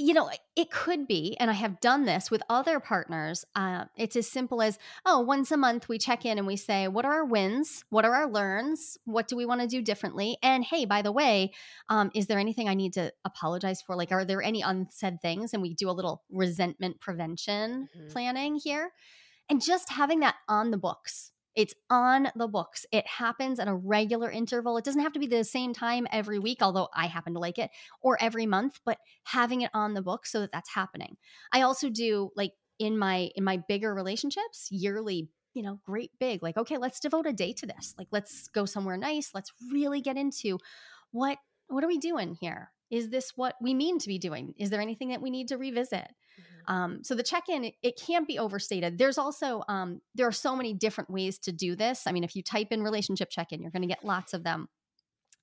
[0.00, 3.44] you know, it could be, and I have done this with other partners.
[3.54, 6.88] Uh, it's as simple as, oh, once a month we check in and we say,
[6.88, 7.84] what are our wins?
[7.90, 8.96] What are our learns?
[9.04, 10.38] What do we want to do differently?
[10.42, 11.52] And hey, by the way,
[11.88, 13.94] um, is there anything I need to apologize for?
[13.94, 15.52] Like, are there any unsaid things?
[15.52, 18.08] And we do a little resentment prevention mm-hmm.
[18.08, 18.92] planning here.
[19.50, 22.86] And just having that on the books it's on the books.
[22.90, 24.78] It happens at a regular interval.
[24.78, 27.58] It doesn't have to be the same time every week, although I happen to like
[27.58, 27.68] it,
[28.00, 31.18] or every month, but having it on the books so that that's happening.
[31.52, 36.44] I also do like in my in my bigger relationships, yearly you know, great big,
[36.44, 37.92] like, okay, let's devote a day to this.
[37.98, 39.32] Like, let's go somewhere nice.
[39.34, 40.58] Let's really get into
[41.10, 41.36] what
[41.68, 42.70] what are we doing here?
[42.90, 44.54] Is this what we mean to be doing?
[44.58, 46.08] Is there anything that we need to revisit?
[46.66, 48.98] Um, so the check-in it, it, can't be overstated.
[48.98, 52.02] There's also um, there are so many different ways to do this.
[52.06, 54.68] I mean, if you type in relationship check-in, you're going to get lots of them.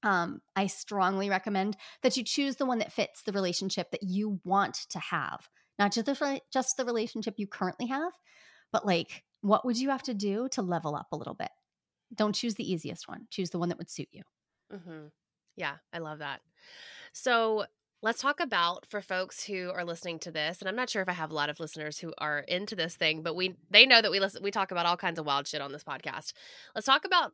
[0.04, 4.40] Um, I strongly recommend that you choose the one that fits the relationship that you
[4.44, 5.50] want to have,
[5.80, 8.14] not just the just the relationship you currently have,
[8.72, 11.50] but like what would you have to do to level up a little bit?
[12.14, 13.28] Don't choose the easiest one.
[13.30, 14.24] Choose the one that would suit you.
[14.74, 15.08] Mm-hmm.
[15.56, 16.42] Yeah, I love that.
[17.14, 17.66] So
[18.04, 21.10] Let's talk about for folks who are listening to this, and I'm not sure if
[21.10, 24.02] I have a lot of listeners who are into this thing, but we they know
[24.02, 26.34] that we listen we talk about all kinds of wild shit on this podcast.
[26.76, 27.34] Let's talk about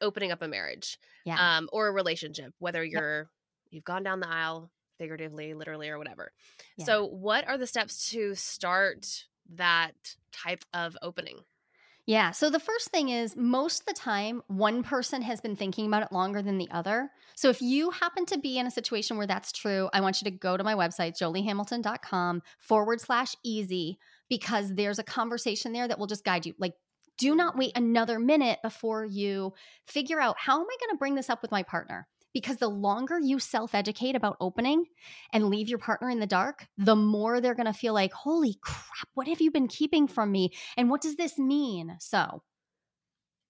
[0.00, 1.56] opening up a marriage, yeah.
[1.56, 3.28] um, or a relationship, whether you're yep.
[3.70, 6.32] you've gone down the aisle figuratively, literally, or whatever.
[6.76, 6.84] Yeah.
[6.84, 9.24] So, what are the steps to start
[9.54, 11.38] that type of opening?
[12.06, 12.32] Yeah.
[12.32, 16.02] So the first thing is most of the time, one person has been thinking about
[16.02, 17.10] it longer than the other.
[17.34, 20.30] So if you happen to be in a situation where that's true, I want you
[20.30, 25.98] to go to my website, joliehamilton.com forward slash easy, because there's a conversation there that
[25.98, 26.54] will just guide you.
[26.58, 26.74] Like,
[27.16, 29.54] do not wait another minute before you
[29.86, 32.06] figure out how am I going to bring this up with my partner?
[32.34, 34.84] Because the longer you self educate about opening
[35.32, 38.58] and leave your partner in the dark, the more they're going to feel like, holy
[38.60, 40.50] crap, what have you been keeping from me?
[40.76, 41.96] And what does this mean?
[42.00, 42.42] So,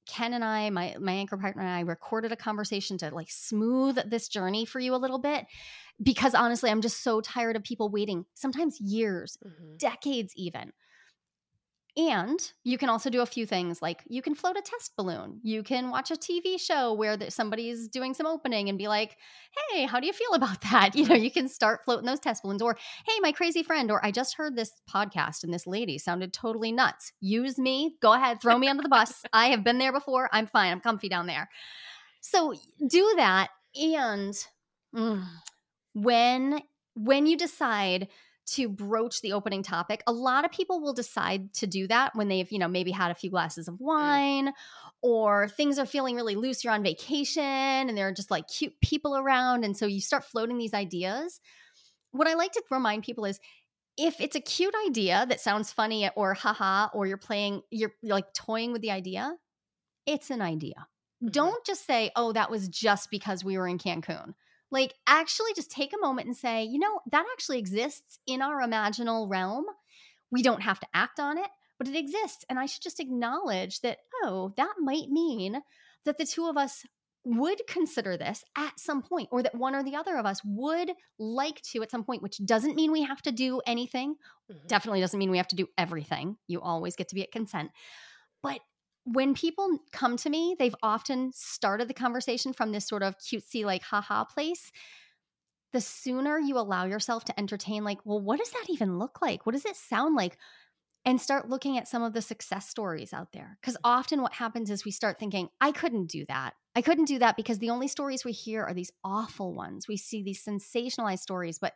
[0.06, 3.98] Ken and I, my my anchor partner and I recorded a conversation to like smooth
[4.08, 5.46] this journey for you a little bit
[6.02, 9.76] because honestly, I'm just so tired of people waiting sometimes years, mm-hmm.
[9.78, 10.72] decades even
[11.96, 15.38] and you can also do a few things like you can float a test balloon.
[15.44, 19.16] You can watch a TV show where somebody's doing some opening and be like,
[19.70, 20.96] hey, how do you feel about that?
[20.96, 22.62] You know, you can start floating those test balloons.
[22.62, 22.76] Or,
[23.06, 26.72] hey, my crazy friend, or I just heard this podcast and this lady sounded totally
[26.72, 27.12] nuts.
[27.20, 27.94] Use me.
[28.02, 29.22] Go ahead, throw me under the bus.
[29.32, 30.28] I have been there before.
[30.32, 30.72] I'm fine.
[30.72, 31.48] I'm comfy down there.
[32.20, 32.54] So
[32.84, 33.50] do that.
[33.76, 34.34] And
[34.94, 35.24] mm,
[35.92, 36.60] when
[36.96, 38.08] when you decide
[38.46, 40.02] to broach the opening topic.
[40.06, 43.10] A lot of people will decide to do that when they've, you know, maybe had
[43.10, 43.80] a few glasses of mm.
[43.80, 44.52] wine
[45.02, 46.62] or things are feeling really loose.
[46.62, 49.64] You're on vacation and there are just like cute people around.
[49.64, 51.40] And so you start floating these ideas.
[52.12, 53.40] What I like to remind people is
[53.96, 58.14] if it's a cute idea that sounds funny or haha, or you're playing, you're, you're
[58.14, 59.34] like toying with the idea,
[60.06, 60.86] it's an idea.
[61.22, 61.28] Mm-hmm.
[61.28, 64.34] Don't just say, oh, that was just because we were in Cancun
[64.70, 68.60] Like, actually, just take a moment and say, you know, that actually exists in our
[68.60, 69.66] imaginal realm.
[70.30, 71.48] We don't have to act on it,
[71.78, 72.44] but it exists.
[72.48, 75.62] And I should just acknowledge that, oh, that might mean
[76.04, 76.82] that the two of us
[77.24, 80.92] would consider this at some point, or that one or the other of us would
[81.18, 84.16] like to at some point, which doesn't mean we have to do anything.
[84.50, 84.66] Mm-hmm.
[84.66, 86.36] Definitely doesn't mean we have to do everything.
[86.48, 87.70] You always get to be at consent.
[88.42, 88.60] But
[89.04, 93.64] when people come to me, they've often started the conversation from this sort of cutesy,
[93.64, 94.72] like, haha place.
[95.72, 99.44] The sooner you allow yourself to entertain, like, well, what does that even look like?
[99.44, 100.38] What does it sound like?
[101.04, 103.58] And start looking at some of the success stories out there.
[103.60, 103.80] Because mm.
[103.84, 106.54] often what happens is we start thinking, I couldn't do that.
[106.74, 109.86] I couldn't do that because the only stories we hear are these awful ones.
[109.86, 111.74] We see these sensationalized stories, but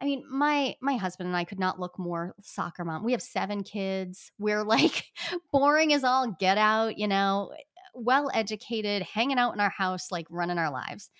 [0.00, 3.04] I mean, my my husband and I could not look more soccer mom.
[3.04, 4.30] We have seven kids.
[4.38, 5.04] We're like
[5.52, 7.52] boring as all get out, you know,
[7.94, 11.10] well educated, hanging out in our house, like running our lives.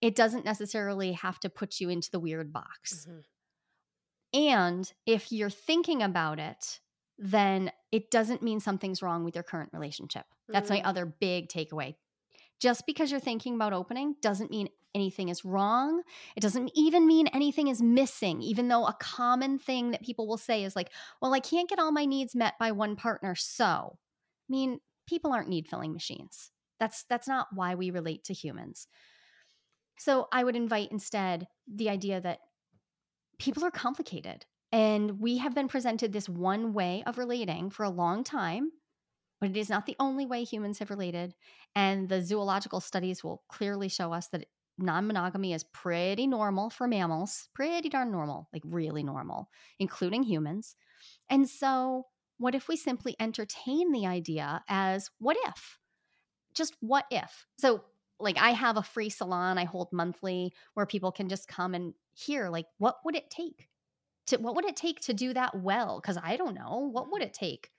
[0.00, 3.06] It doesn't necessarily have to put you into the weird box.
[3.08, 3.18] Mm-hmm.
[4.34, 6.80] And if you're thinking about it,
[7.18, 10.24] then it doesn't mean something's wrong with your current relationship.
[10.48, 10.82] That's mm-hmm.
[10.82, 11.94] my other big takeaway.
[12.58, 16.02] Just because you're thinking about opening doesn't mean anything is wrong.
[16.36, 20.38] It doesn't even mean anything is missing, even though a common thing that people will
[20.38, 23.34] say is like, well, I can't get all my needs met by one partner.
[23.34, 26.50] So, I mean, people aren't need filling machines.
[26.78, 28.86] That's that's not why we relate to humans.
[29.98, 32.40] So, I would invite instead the idea that
[33.38, 37.90] people are complicated and we have been presented this one way of relating for a
[37.90, 38.70] long time
[39.42, 41.34] but it is not the only way humans have related.
[41.74, 44.46] And the zoological studies will clearly show us that
[44.78, 50.76] non monogamy is pretty normal for mammals, pretty darn normal, like really normal, including humans.
[51.28, 52.06] And so,
[52.38, 55.78] what if we simply entertain the idea as what if?
[56.54, 57.46] Just what if?
[57.58, 57.84] So,
[58.18, 61.94] like, I have a free salon I hold monthly where people can just come and
[62.14, 63.68] hear, like, what would it take?
[64.28, 66.00] To, what would it take to do that well?
[66.00, 66.88] Because I don't know.
[66.92, 67.70] What would it take?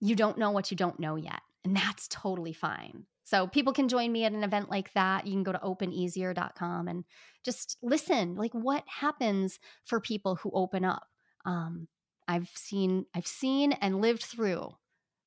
[0.00, 1.40] You don't know what you don't know yet.
[1.64, 3.06] And that's totally fine.
[3.26, 5.26] So people can join me at an event like that.
[5.26, 7.04] You can go to openeasier.com and
[7.44, 8.36] just listen.
[8.36, 11.02] Like what happens for people who open up?
[11.44, 11.88] Um,
[12.28, 14.70] I've seen, I've seen and lived through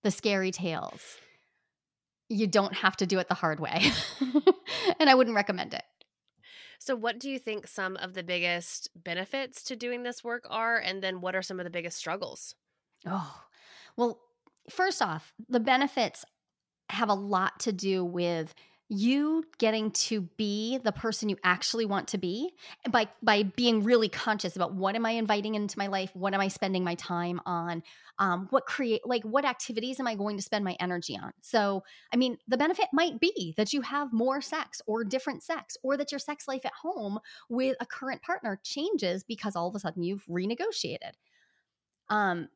[0.04, 1.18] the scary tales.
[2.30, 3.92] You don't have to do it the hard way.
[5.00, 5.84] and I wouldn't recommend it.
[6.80, 10.78] So, what do you think some of the biggest benefits to doing this work are?
[10.78, 12.56] And then, what are some of the biggest struggles?
[13.06, 13.42] Oh,
[13.98, 14.22] well,
[14.70, 16.24] first off, the benefits
[16.89, 18.54] have a lot to do with
[18.91, 22.52] you getting to be the person you actually want to be
[22.89, 26.41] by by being really conscious about what am I inviting into my life, what am
[26.41, 27.84] I spending my time on,
[28.17, 31.32] um, what create like what activities am I going to spend my energy on.
[31.41, 35.78] So, I mean, the benefit might be that you have more sex or different sex,
[35.84, 39.75] or that your sex life at home with a current partner changes because all of
[39.75, 41.12] a sudden you've renegotiated.
[42.10, 42.49] Um,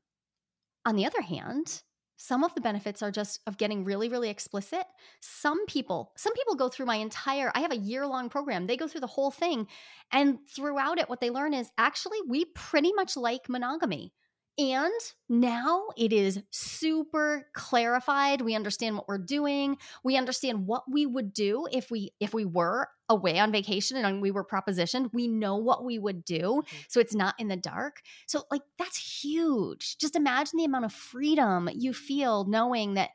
[0.84, 1.84] on the other hand,
[2.24, 4.86] some of the benefits are just of getting really really explicit
[5.20, 8.78] some people some people go through my entire i have a year long program they
[8.78, 9.68] go through the whole thing
[10.14, 14.14] and throughout it what they learn is actually we pretty much like monogamy
[14.58, 14.94] and
[15.30, 18.42] now it is super clarified.
[18.42, 19.78] We understand what we're doing.
[20.04, 24.22] We understand what we would do if we if we were away on vacation and
[24.22, 25.14] we were propositioned.
[25.14, 26.42] We know what we would do.
[26.42, 26.78] Mm-hmm.
[26.90, 28.02] So it's not in the dark.
[28.28, 29.98] So like that's huge.
[29.98, 33.12] Just imagine the amount of freedom you feel knowing that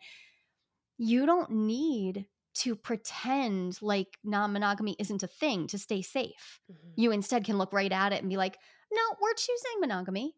[0.97, 6.61] you don't need to pretend like non-monogamy isn't a thing to stay safe.
[6.71, 6.93] Mm-hmm.
[6.97, 8.59] You instead can look right at it and be like,
[8.93, 10.35] "No, we're choosing monogamy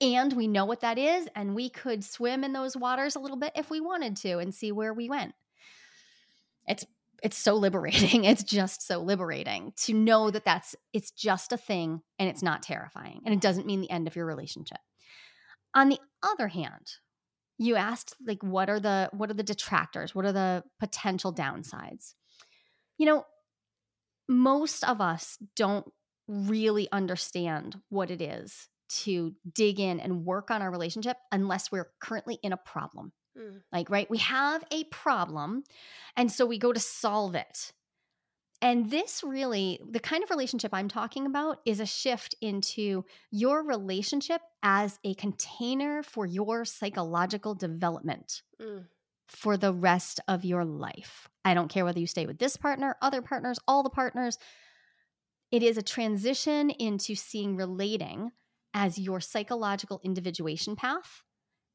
[0.00, 3.38] and we know what that is and we could swim in those waters a little
[3.38, 5.32] bit if we wanted to and see where we went
[6.66, 6.84] it's
[7.22, 12.00] it's so liberating it's just so liberating to know that that's it's just a thing
[12.18, 14.78] and it's not terrifying and it doesn't mean the end of your relationship.
[15.74, 16.86] On the other hand
[17.58, 20.14] you asked like what are the what are the detractors?
[20.14, 22.14] What are the potential downsides?
[22.98, 23.24] You know
[24.28, 25.86] most of us don't
[26.28, 31.90] really understand what it is to dig in and work on our relationship unless we're
[32.00, 33.12] currently in a problem.
[33.38, 33.62] Mm.
[33.72, 34.10] Like, right?
[34.10, 35.64] We have a problem.
[36.16, 37.72] And so we go to solve it.
[38.62, 43.62] And this really, the kind of relationship I'm talking about is a shift into your
[43.62, 48.86] relationship as a container for your psychological development mm.
[49.28, 51.28] for the rest of your life.
[51.44, 54.38] I don't care whether you stay with this partner, other partners, all the partners.
[55.52, 58.32] It is a transition into seeing relating
[58.72, 61.22] as your psychological individuation path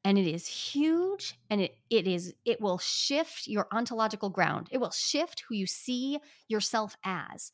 [0.04, 4.80] and it is huge and it, it is it will shift your ontological ground it
[4.80, 7.52] will shift who you see yourself as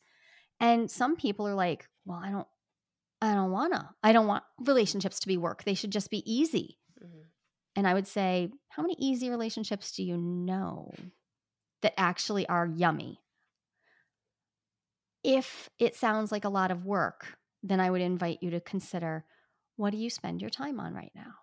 [0.60, 2.46] And some people are like, well, I don't
[3.20, 3.88] I don't want to.
[4.02, 5.64] I don't want relationships to be work.
[5.64, 6.78] They should just be easy.
[7.02, 7.22] Mm-hmm.
[7.74, 10.92] And I would say, how many easy relationships do you know
[11.82, 13.20] that actually are yummy?
[15.24, 19.24] If it sounds like a lot of work, then I would invite you to consider
[19.76, 21.34] what do you spend your time on right now?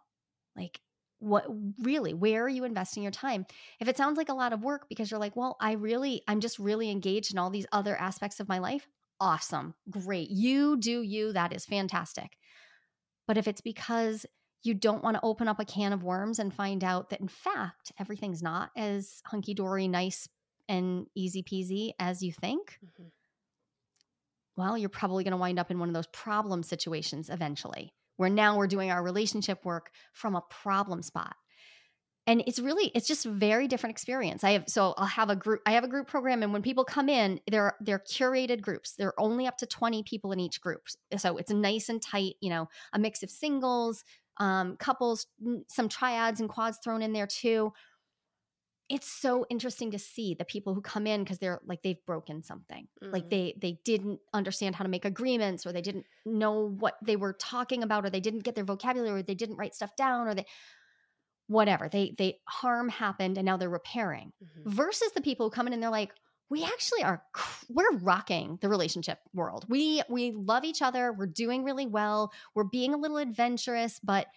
[0.56, 0.80] Like,
[1.26, 1.46] what
[1.82, 3.46] really, where are you investing your time?
[3.80, 6.40] If it sounds like a lot of work because you're like, well, I really, I'm
[6.40, 8.88] just really engaged in all these other aspects of my life,
[9.20, 10.30] awesome, great.
[10.30, 12.38] You do you, that is fantastic.
[13.28, 14.28] But if it's because
[14.64, 17.28] you don't want to open up a can of worms and find out that in
[17.28, 20.28] fact everything's not as hunky dory, nice,
[20.70, 23.08] and easy peasy as you think, mm-hmm.
[24.58, 28.30] well, you're probably going to wind up in one of those problem situations eventually, where
[28.30, 31.36] now we're doing our relationship work from a problem spot.
[32.28, 34.44] And it's really it's just a very different experience.
[34.44, 36.84] I have so i'll have a group i have a group program and when people
[36.84, 38.96] come in they're they're curated groups.
[38.98, 40.82] They're only up to 20 people in each group.
[41.18, 44.04] So it's nice and tight you know a mix of singles
[44.38, 45.28] um, couples
[45.68, 47.72] some triads and quads thrown in there too
[48.88, 52.44] it's so interesting to see the people who come in because they're like they've broken
[52.44, 52.88] something.
[53.02, 53.14] Mm-hmm.
[53.14, 57.16] like they they didn't understand how to make agreements or they didn't know what they
[57.16, 60.28] were talking about or they didn't get their vocabulary or they didn't write stuff down
[60.28, 60.46] or they
[61.48, 61.90] whatever.
[61.90, 64.70] They they harm happened and now they're repairing mm-hmm.
[64.70, 66.12] versus the people who come in and they're like
[66.50, 67.24] we actually are
[67.70, 69.66] we're rocking the relationship world.
[69.68, 71.12] We we love each other.
[71.12, 72.32] We're doing really well.
[72.54, 74.28] We're being a little adventurous but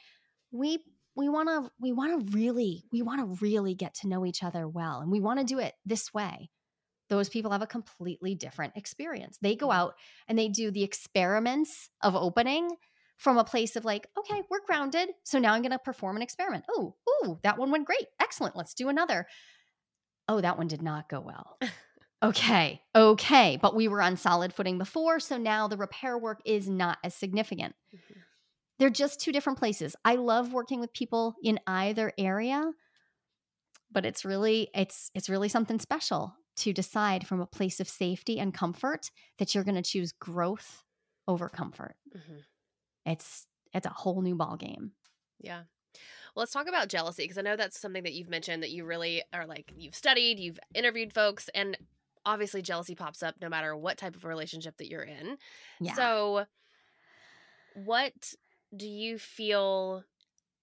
[0.51, 0.79] we
[1.19, 4.43] we want to we want to really we want to really get to know each
[4.43, 6.49] other well and we want to do it this way
[7.11, 9.81] those people have a completely different experience they go mm-hmm.
[9.81, 9.95] out
[10.29, 12.71] and they do the experiments of opening
[13.19, 15.11] from a place of like, okay, we're grounded.
[15.25, 16.65] So now I'm going to perform an experiment.
[16.71, 18.07] Oh, ooh, that one went great.
[18.21, 18.57] Excellent.
[18.57, 19.27] Let's do another.
[20.29, 21.59] Oh, that one did not go well.
[22.23, 23.59] okay, okay.
[23.61, 25.19] But we were on solid footing before.
[25.21, 27.75] So now the repair work is not as significant.
[27.95, 28.21] Mm-hmm.
[28.79, 29.97] They're just two different places.
[30.05, 32.71] I love working with people in either area,
[33.91, 38.39] but it's really it's it's really something special to decide from a place of safety
[38.39, 40.83] and comfort that you're going to choose growth
[41.27, 41.95] over comfort.
[42.17, 42.39] Mm-hmm
[43.09, 44.93] it's it's a whole new ball game.
[45.41, 45.63] Yeah.
[46.35, 48.85] Well, let's talk about jealousy because I know that's something that you've mentioned that you
[48.85, 51.77] really are like you've studied, you've interviewed folks, and
[52.25, 55.39] obviously jealousy pops up no matter what type of relationship that you're in.
[55.81, 55.95] Yeah.
[55.95, 56.47] So,
[57.75, 58.35] what
[58.77, 60.05] do you feel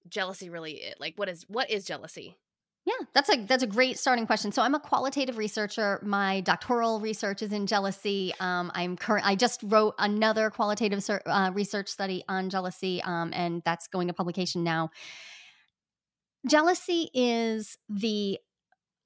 [0.08, 0.84] jealousy really?
[0.99, 2.38] Like, what is what is jealousy?
[2.86, 4.51] Yeah, that's a that's a great starting question.
[4.51, 5.99] So I'm a qualitative researcher.
[6.03, 8.32] My doctoral research is in jealousy.
[8.39, 9.26] Um, I'm current.
[9.26, 14.08] I just wrote another qualitative ser- uh, research study on jealousy, um, and that's going
[14.08, 14.91] to publication now.
[16.47, 18.38] Jealousy is the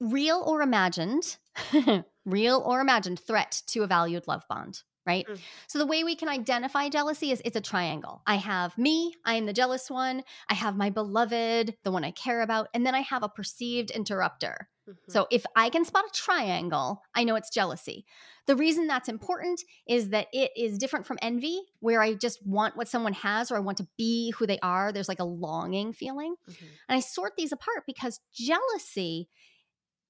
[0.02, 1.38] real or imagined,
[2.26, 5.26] real or imagined threat to a valued love bond right?
[5.28, 5.39] Mm.
[5.68, 8.22] So the way we can identify jealousy is it's a triangle.
[8.28, 10.22] I have me, I am the jealous one.
[10.47, 13.89] I have my beloved, the one I care about, and then I have a perceived
[13.89, 14.70] interrupter.
[14.88, 15.12] Mm-hmm.
[15.12, 18.05] So if I can spot a triangle, I know it's jealousy.
[18.45, 22.78] The reason that's important is that it is different from envy, where I just want
[22.78, 24.91] what someone has or I want to be who they are.
[24.91, 26.36] There's like a longing feeling.
[26.49, 26.66] Mm-hmm.
[26.88, 29.30] And I sort these apart because jealousy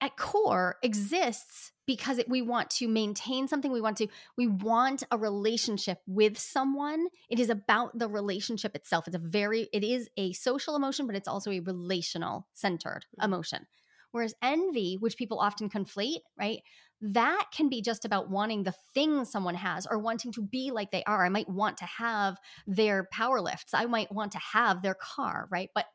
[0.02, 5.04] at core exists because it, we want to maintain something we want to we want
[5.12, 7.08] a relationship with someone.
[7.30, 9.08] It is about the relationship itself.
[9.08, 13.26] It's a very it is a social emotion but it's also a relational centered mm-hmm.
[13.26, 13.66] emotion.
[14.12, 16.60] Whereas envy which people often conflate right
[17.02, 20.92] that can be just about wanting the thing someone has or wanting to be like
[20.92, 21.26] they are.
[21.26, 22.38] I might want to have
[22.68, 23.74] their power lifts.
[23.74, 25.70] I might want to have their car right?
[25.74, 25.86] But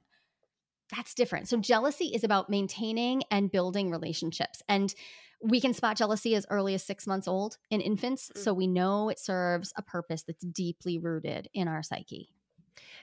[0.91, 1.49] that's different.
[1.49, 4.63] So jealousy is about maintaining and building relationships.
[4.69, 4.95] And
[5.43, 8.29] we can spot jealousy as early as six months old in infants.
[8.29, 8.43] Mm-hmm.
[8.43, 12.31] So we know it serves a purpose that's deeply rooted in our psyche.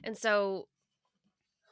[0.03, 0.67] And so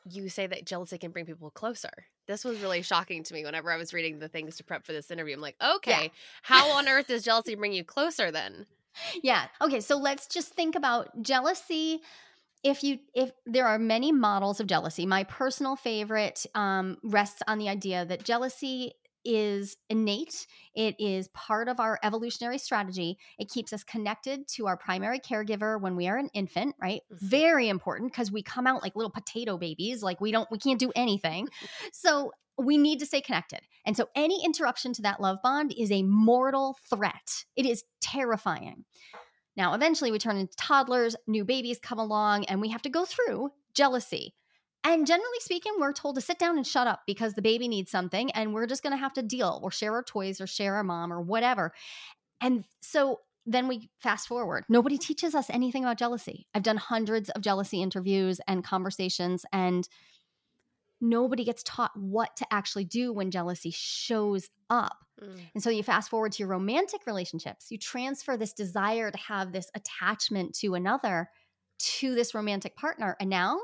[0.10, 1.90] you say that jealousy can bring people closer.
[2.28, 4.94] This was really shocking to me whenever I was reading the things to prep for
[4.94, 5.34] this interview.
[5.34, 6.10] I'm like, okay, yeah.
[6.44, 8.66] how on earth does jealousy bring you closer then?
[9.22, 9.46] Yeah.
[9.62, 9.80] Okay.
[9.82, 12.02] So let's just think about jealousy
[12.64, 17.58] if you if there are many models of jealousy my personal favorite um, rests on
[17.58, 18.94] the idea that jealousy
[19.26, 20.48] is innate.
[20.74, 23.18] It is part of our evolutionary strategy.
[23.38, 27.02] It keeps us connected to our primary caregiver when we are an infant right?
[27.12, 27.28] Mm-hmm.
[27.28, 30.80] very important because we come out like little potato babies like we don't we can't
[30.80, 31.48] do anything.
[31.92, 33.62] So we need to stay connected.
[33.86, 37.46] And so any interruption to that love bond is a mortal threat.
[37.56, 38.86] It is terrifying
[39.56, 43.06] now, eventually we turn into toddlers, new babies come along, and we have to go
[43.06, 44.34] through jealousy.
[44.84, 47.92] And generally speaking, we're told to sit down and shut up because the baby needs
[47.92, 50.76] something, and we're just going to have to deal or share our toys or share
[50.76, 51.74] our mom or whatever.
[52.40, 54.64] And so then we fast forward.
[54.70, 56.48] Nobody teaches us anything about jealousy.
[56.54, 59.88] I've done hundreds of jealousy interviews and conversations, and
[61.02, 64.98] nobody gets taught what to actually do when jealousy shows up.
[65.22, 65.40] Mm.
[65.54, 69.52] And so you fast forward to your romantic relationships, you transfer this desire to have
[69.52, 71.30] this attachment to another
[71.80, 73.16] to this romantic partner.
[73.20, 73.60] And now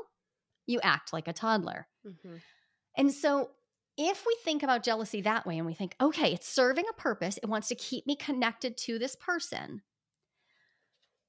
[0.66, 1.86] you act like a toddler.
[2.06, 2.36] Mm-hmm.
[2.96, 3.50] And so
[3.98, 7.38] if we think about jealousy that way and we think, okay, it's serving a purpose,
[7.42, 9.82] it wants to keep me connected to this person.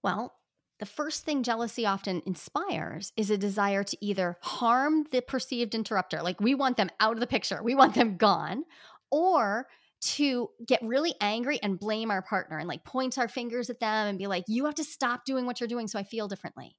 [0.04, 0.34] Well,
[0.80, 6.22] the first thing jealousy often inspires is a desire to either harm the perceived interrupter,
[6.22, 8.64] like we want them out of the picture, we want them gone,
[9.12, 9.68] or
[10.00, 14.08] to get really angry and blame our partner and like point our fingers at them
[14.08, 16.78] and be like, you have to stop doing what you're doing so I feel differently.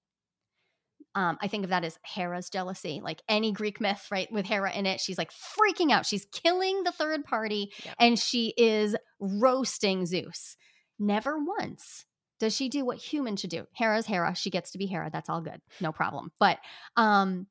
[1.14, 4.30] Um, I think of that as Hera's jealousy, like any Greek myth, right?
[4.30, 6.06] With Hera in it, she's like freaking out.
[6.06, 7.96] She's killing the third party yep.
[7.98, 10.56] and she is roasting Zeus.
[11.00, 12.04] Never once
[12.38, 13.66] does she do what humans should do.
[13.74, 14.34] Hera's Hera.
[14.34, 15.10] She gets to be Hera.
[15.12, 15.60] That's all good.
[15.80, 16.30] No problem.
[16.38, 16.58] But
[16.96, 17.46] um,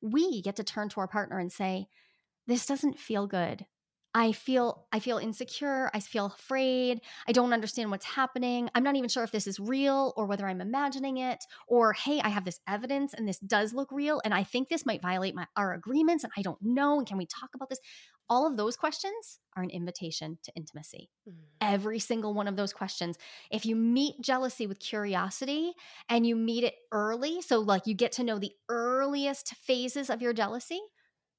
[0.00, 1.86] we get to turn to our partner and say,
[2.46, 3.66] this doesn't feel good.
[4.14, 8.68] I feel I feel insecure, I feel afraid, I don't understand what's happening.
[8.74, 12.20] I'm not even sure if this is real or whether I'm imagining it or hey,
[12.20, 15.34] I have this evidence and this does look real and I think this might violate
[15.34, 17.80] my our agreements and I don't know and can we talk about this?
[18.32, 21.10] All of those questions are an invitation to intimacy.
[21.28, 21.34] Mm.
[21.60, 23.18] Every single one of those questions.
[23.50, 25.74] If you meet jealousy with curiosity
[26.08, 30.22] and you meet it early, so like you get to know the earliest phases of
[30.22, 30.80] your jealousy,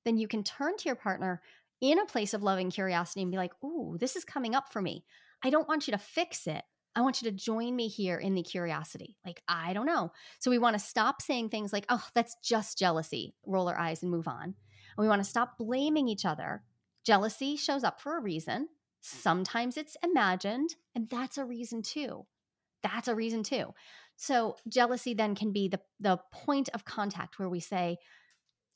[0.06, 1.42] then you can turn to your partner
[1.82, 4.80] in a place of loving curiosity and be like, ooh, this is coming up for
[4.80, 5.04] me.
[5.44, 6.62] I don't want you to fix it.
[6.96, 9.18] I want you to join me here in the curiosity.
[9.26, 10.12] Like, I don't know.
[10.38, 14.04] So we want to stop saying things like, oh, that's just jealousy, roll our eyes
[14.04, 14.44] and move on.
[14.44, 14.54] And
[15.00, 16.62] we want to stop blaming each other.
[17.06, 18.68] Jealousy shows up for a reason.
[19.02, 22.26] Sometimes it's imagined, and that's a reason too.
[22.84, 23.74] That's a reason too.
[24.16, 27.98] So jealousy then can be the the point of contact where we say,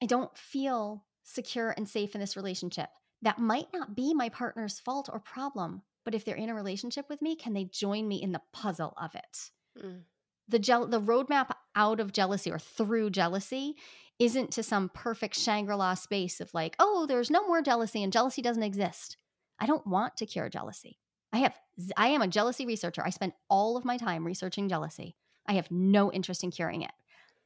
[0.02, 2.90] I don't feel secure and safe in this relationship.
[3.22, 7.10] That might not be my partner's fault or problem, but if they're in a relationship
[7.10, 9.50] with me, can they join me in the puzzle of it?
[9.82, 10.02] Mm.
[10.48, 13.76] The gel- the roadmap out of jealousy or through jealousy
[14.20, 18.42] isn't to some perfect Shangri-La space of like, oh, there's no more jealousy and jealousy
[18.42, 19.16] doesn't exist.
[19.60, 21.00] I don't want to cure jealousy.
[21.32, 21.56] I have
[21.96, 23.04] I am a jealousy researcher.
[23.06, 25.16] I spend all of my time researching jealousy.
[25.48, 26.92] I have no interest in curing it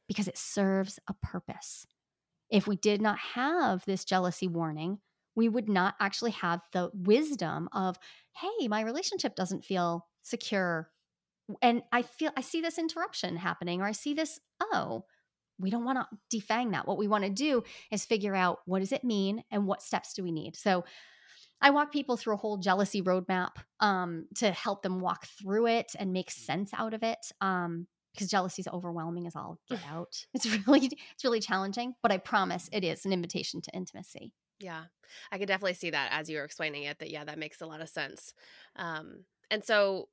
[0.08, 1.86] because it serves a purpose.
[2.50, 4.98] If we did not have this jealousy warning,
[5.34, 7.98] we would not actually have the wisdom of,
[8.36, 10.90] hey, my relationship doesn't feel secure.
[11.60, 15.04] And I feel I see this interruption happening, or I see this, oh,
[15.58, 16.86] we don't want to defang that.
[16.86, 20.14] What we want to do is figure out what does it mean and what steps
[20.14, 20.56] do we need.
[20.56, 20.84] So
[21.60, 25.92] I walk people through a whole jealousy roadmap um, to help them walk through it
[25.98, 27.18] and make sense out of it.
[27.40, 30.26] Um, because jealousy is overwhelming as all get out.
[30.34, 34.32] It's really it's really challenging, but I promise it is an invitation to intimacy.
[34.60, 34.84] Yeah,
[35.30, 36.98] I could definitely see that as you were explaining it.
[36.98, 38.34] That yeah, that makes a lot of sense.
[38.76, 40.08] Um, and so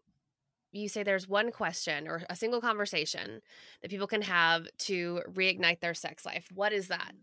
[0.72, 3.42] you say there's one question or a single conversation
[3.82, 6.48] that people can have to reignite their sex life.
[6.54, 7.14] What is that?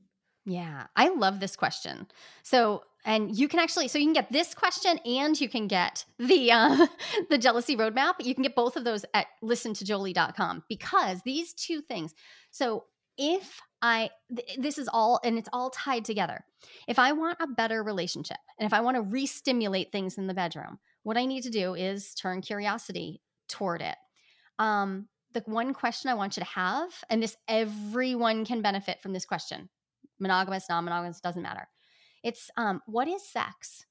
[0.45, 2.07] Yeah, I love this question.
[2.45, 6.05] So, and you can actually, so you can get this question and you can get
[6.21, 6.87] the uh,
[7.31, 8.15] the jealousy roadmap.
[8.21, 12.15] You can get both of those at listentojoli.com because these two things.
[12.53, 12.85] So,
[13.19, 16.45] if I, th- this is all, and it's all tied together.
[16.87, 20.27] If I want a better relationship and if I want to re stimulate things in
[20.27, 23.97] the bedroom, what I need to do is turn curiosity toward it.
[24.59, 29.13] Um, the one question I want you to have, and this everyone can benefit from
[29.13, 29.69] this question
[30.19, 31.69] monogamous, non monogamous, doesn't matter.
[32.23, 33.85] It's um, what is sex?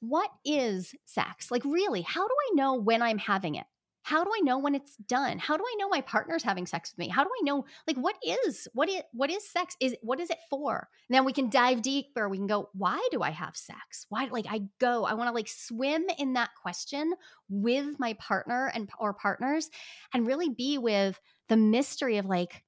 [0.00, 1.50] What is sex?
[1.50, 3.66] Like, really, how do I know when I'm having it?
[4.06, 5.40] How do I know when it's done?
[5.40, 7.08] How do I know my partner's having sex with me?
[7.08, 9.76] How do I know like what is what is what is sex?
[9.80, 10.88] Is what is it for?
[11.08, 12.28] And then we can dive deeper.
[12.28, 14.06] We can go, why do I have sex?
[14.08, 17.14] Why like I go, I want to like swim in that question
[17.48, 19.70] with my partner and or partners
[20.14, 22.62] and really be with the mystery of like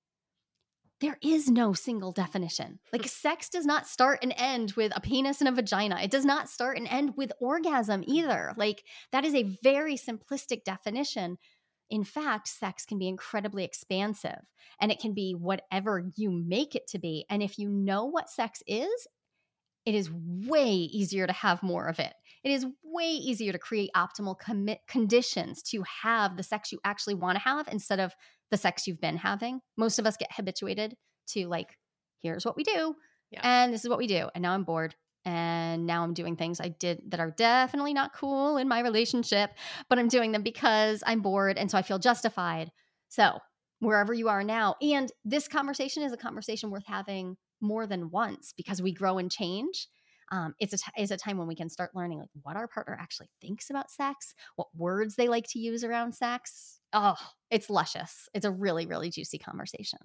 [1.00, 2.80] there is no single definition.
[2.92, 3.08] Like hmm.
[3.08, 6.00] sex does not start and end with a penis and a vagina.
[6.02, 8.52] It does not start and end with orgasm either.
[8.56, 11.38] Like that is a very simplistic definition.
[11.90, 14.40] In fact, sex can be incredibly expansive
[14.80, 17.24] and it can be whatever you make it to be.
[17.30, 19.06] And if you know what sex is,
[19.86, 22.12] it is way easier to have more of it.
[22.44, 27.14] It is way easier to create optimal commit conditions to have the sex you actually
[27.14, 28.14] want to have instead of
[28.50, 29.60] the sex you've been having.
[29.76, 30.94] Most of us get habituated
[31.28, 31.76] to like,
[32.22, 32.94] here's what we do,
[33.30, 33.40] yeah.
[33.42, 34.94] and this is what we do, and now I'm bored.
[35.24, 39.50] And now I'm doing things I did that are definitely not cool in my relationship,
[39.90, 41.58] but I'm doing them because I'm bored.
[41.58, 42.70] And so I feel justified.
[43.08, 43.38] So
[43.80, 48.54] wherever you are now, and this conversation is a conversation worth having more than once
[48.56, 49.88] because we grow and change.
[50.30, 52.68] Um, it's a t- it's a time when we can start learning like what our
[52.68, 56.80] partner actually thinks about sex, what words they like to use around sex.
[56.92, 57.16] Oh,
[57.50, 58.28] it's luscious.
[58.34, 59.98] It's a really really juicy conversation.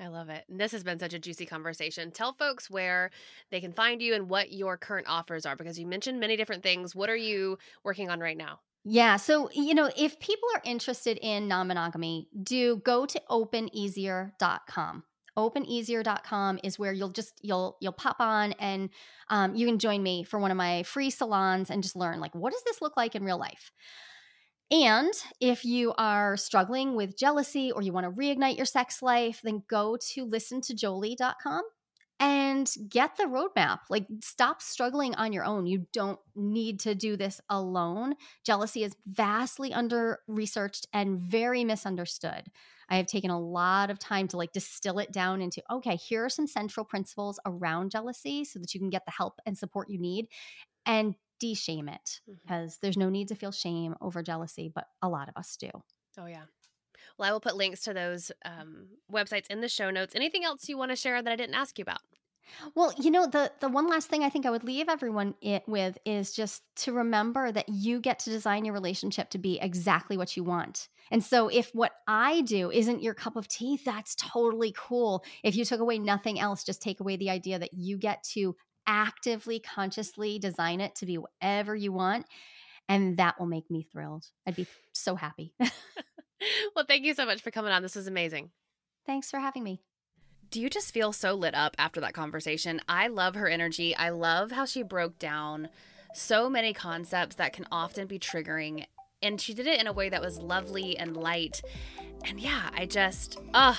[0.00, 0.44] I love it.
[0.48, 2.10] And this has been such a juicy conversation.
[2.10, 3.10] Tell folks where
[3.50, 6.62] they can find you and what your current offers are because you mentioned many different
[6.62, 6.94] things.
[6.94, 8.60] What are you working on right now?
[8.82, 9.16] Yeah.
[9.16, 15.04] So, you know, if people are interested in non monogamy, do go to openeasier.com
[15.48, 18.90] openeasier.com is where you'll just you'll you'll pop on and
[19.28, 22.34] um, you can join me for one of my free salons and just learn like
[22.34, 23.70] what does this look like in real life
[24.70, 29.40] and if you are struggling with jealousy or you want to reignite your sex life
[29.42, 31.62] then go to listentojoli.com
[32.20, 33.78] and get the roadmap.
[33.88, 35.66] Like, stop struggling on your own.
[35.66, 38.14] You don't need to do this alone.
[38.44, 42.44] Jealousy is vastly under researched and very misunderstood.
[42.90, 46.24] I have taken a lot of time to like distill it down into okay, here
[46.24, 49.88] are some central principles around jealousy so that you can get the help and support
[49.88, 50.26] you need
[50.84, 52.78] and de shame it because mm-hmm.
[52.82, 55.70] there's no need to feel shame over jealousy, but a lot of us do.
[56.18, 56.44] Oh, yeah.
[57.18, 60.14] Well, I will put links to those um, websites in the show notes.
[60.14, 62.00] Anything else you want to share that I didn't ask you about?
[62.74, 65.62] Well, you know, the the one last thing I think I would leave everyone it
[65.66, 70.16] with is just to remember that you get to design your relationship to be exactly
[70.16, 70.88] what you want.
[71.10, 75.24] And so if what I do isn't your cup of tea, that's totally cool.
[75.42, 78.56] If you took away nothing else, just take away the idea that you get to
[78.86, 82.26] actively consciously design it to be whatever you want
[82.88, 84.26] and that will make me thrilled.
[84.46, 85.54] I'd be so happy.
[86.74, 87.82] well, thank you so much for coming on.
[87.82, 88.50] This was amazing.
[89.06, 89.82] Thanks for having me.
[90.50, 92.80] Do you just feel so lit up after that conversation?
[92.88, 93.94] I love her energy.
[93.94, 95.68] I love how she broke down
[96.12, 98.86] so many concepts that can often be triggering.
[99.22, 101.62] And she did it in a way that was lovely and light.
[102.24, 103.76] And yeah, I just, ugh,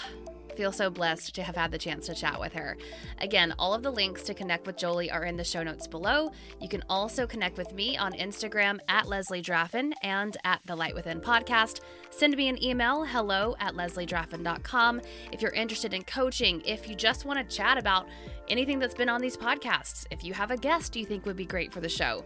[0.55, 2.77] feel so blessed to have had the chance to chat with her.
[3.19, 6.31] Again, all of the links to connect with Joli are in the show notes below.
[6.59, 10.95] You can also connect with me on Instagram at Leslie Draffin and at the Light
[10.95, 11.81] Within podcast.
[12.09, 15.01] Send me an email, hello at lesliedraffin.com.
[15.31, 18.07] If you're interested in coaching, if you just want to chat about
[18.49, 21.45] anything that's been on these podcasts, if you have a guest you think would be
[21.45, 22.23] great for the show,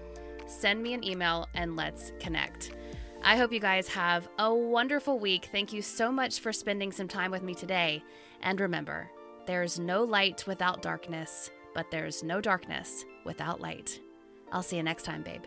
[0.48, 2.72] send me an email and let's connect.
[3.28, 5.50] I hope you guys have a wonderful week.
[5.52, 8.04] Thank you so much for spending some time with me today.
[8.44, 9.10] And remember,
[9.48, 14.00] there's no light without darkness, but there's no darkness without light.
[14.52, 15.42] I'll see you next time, babe.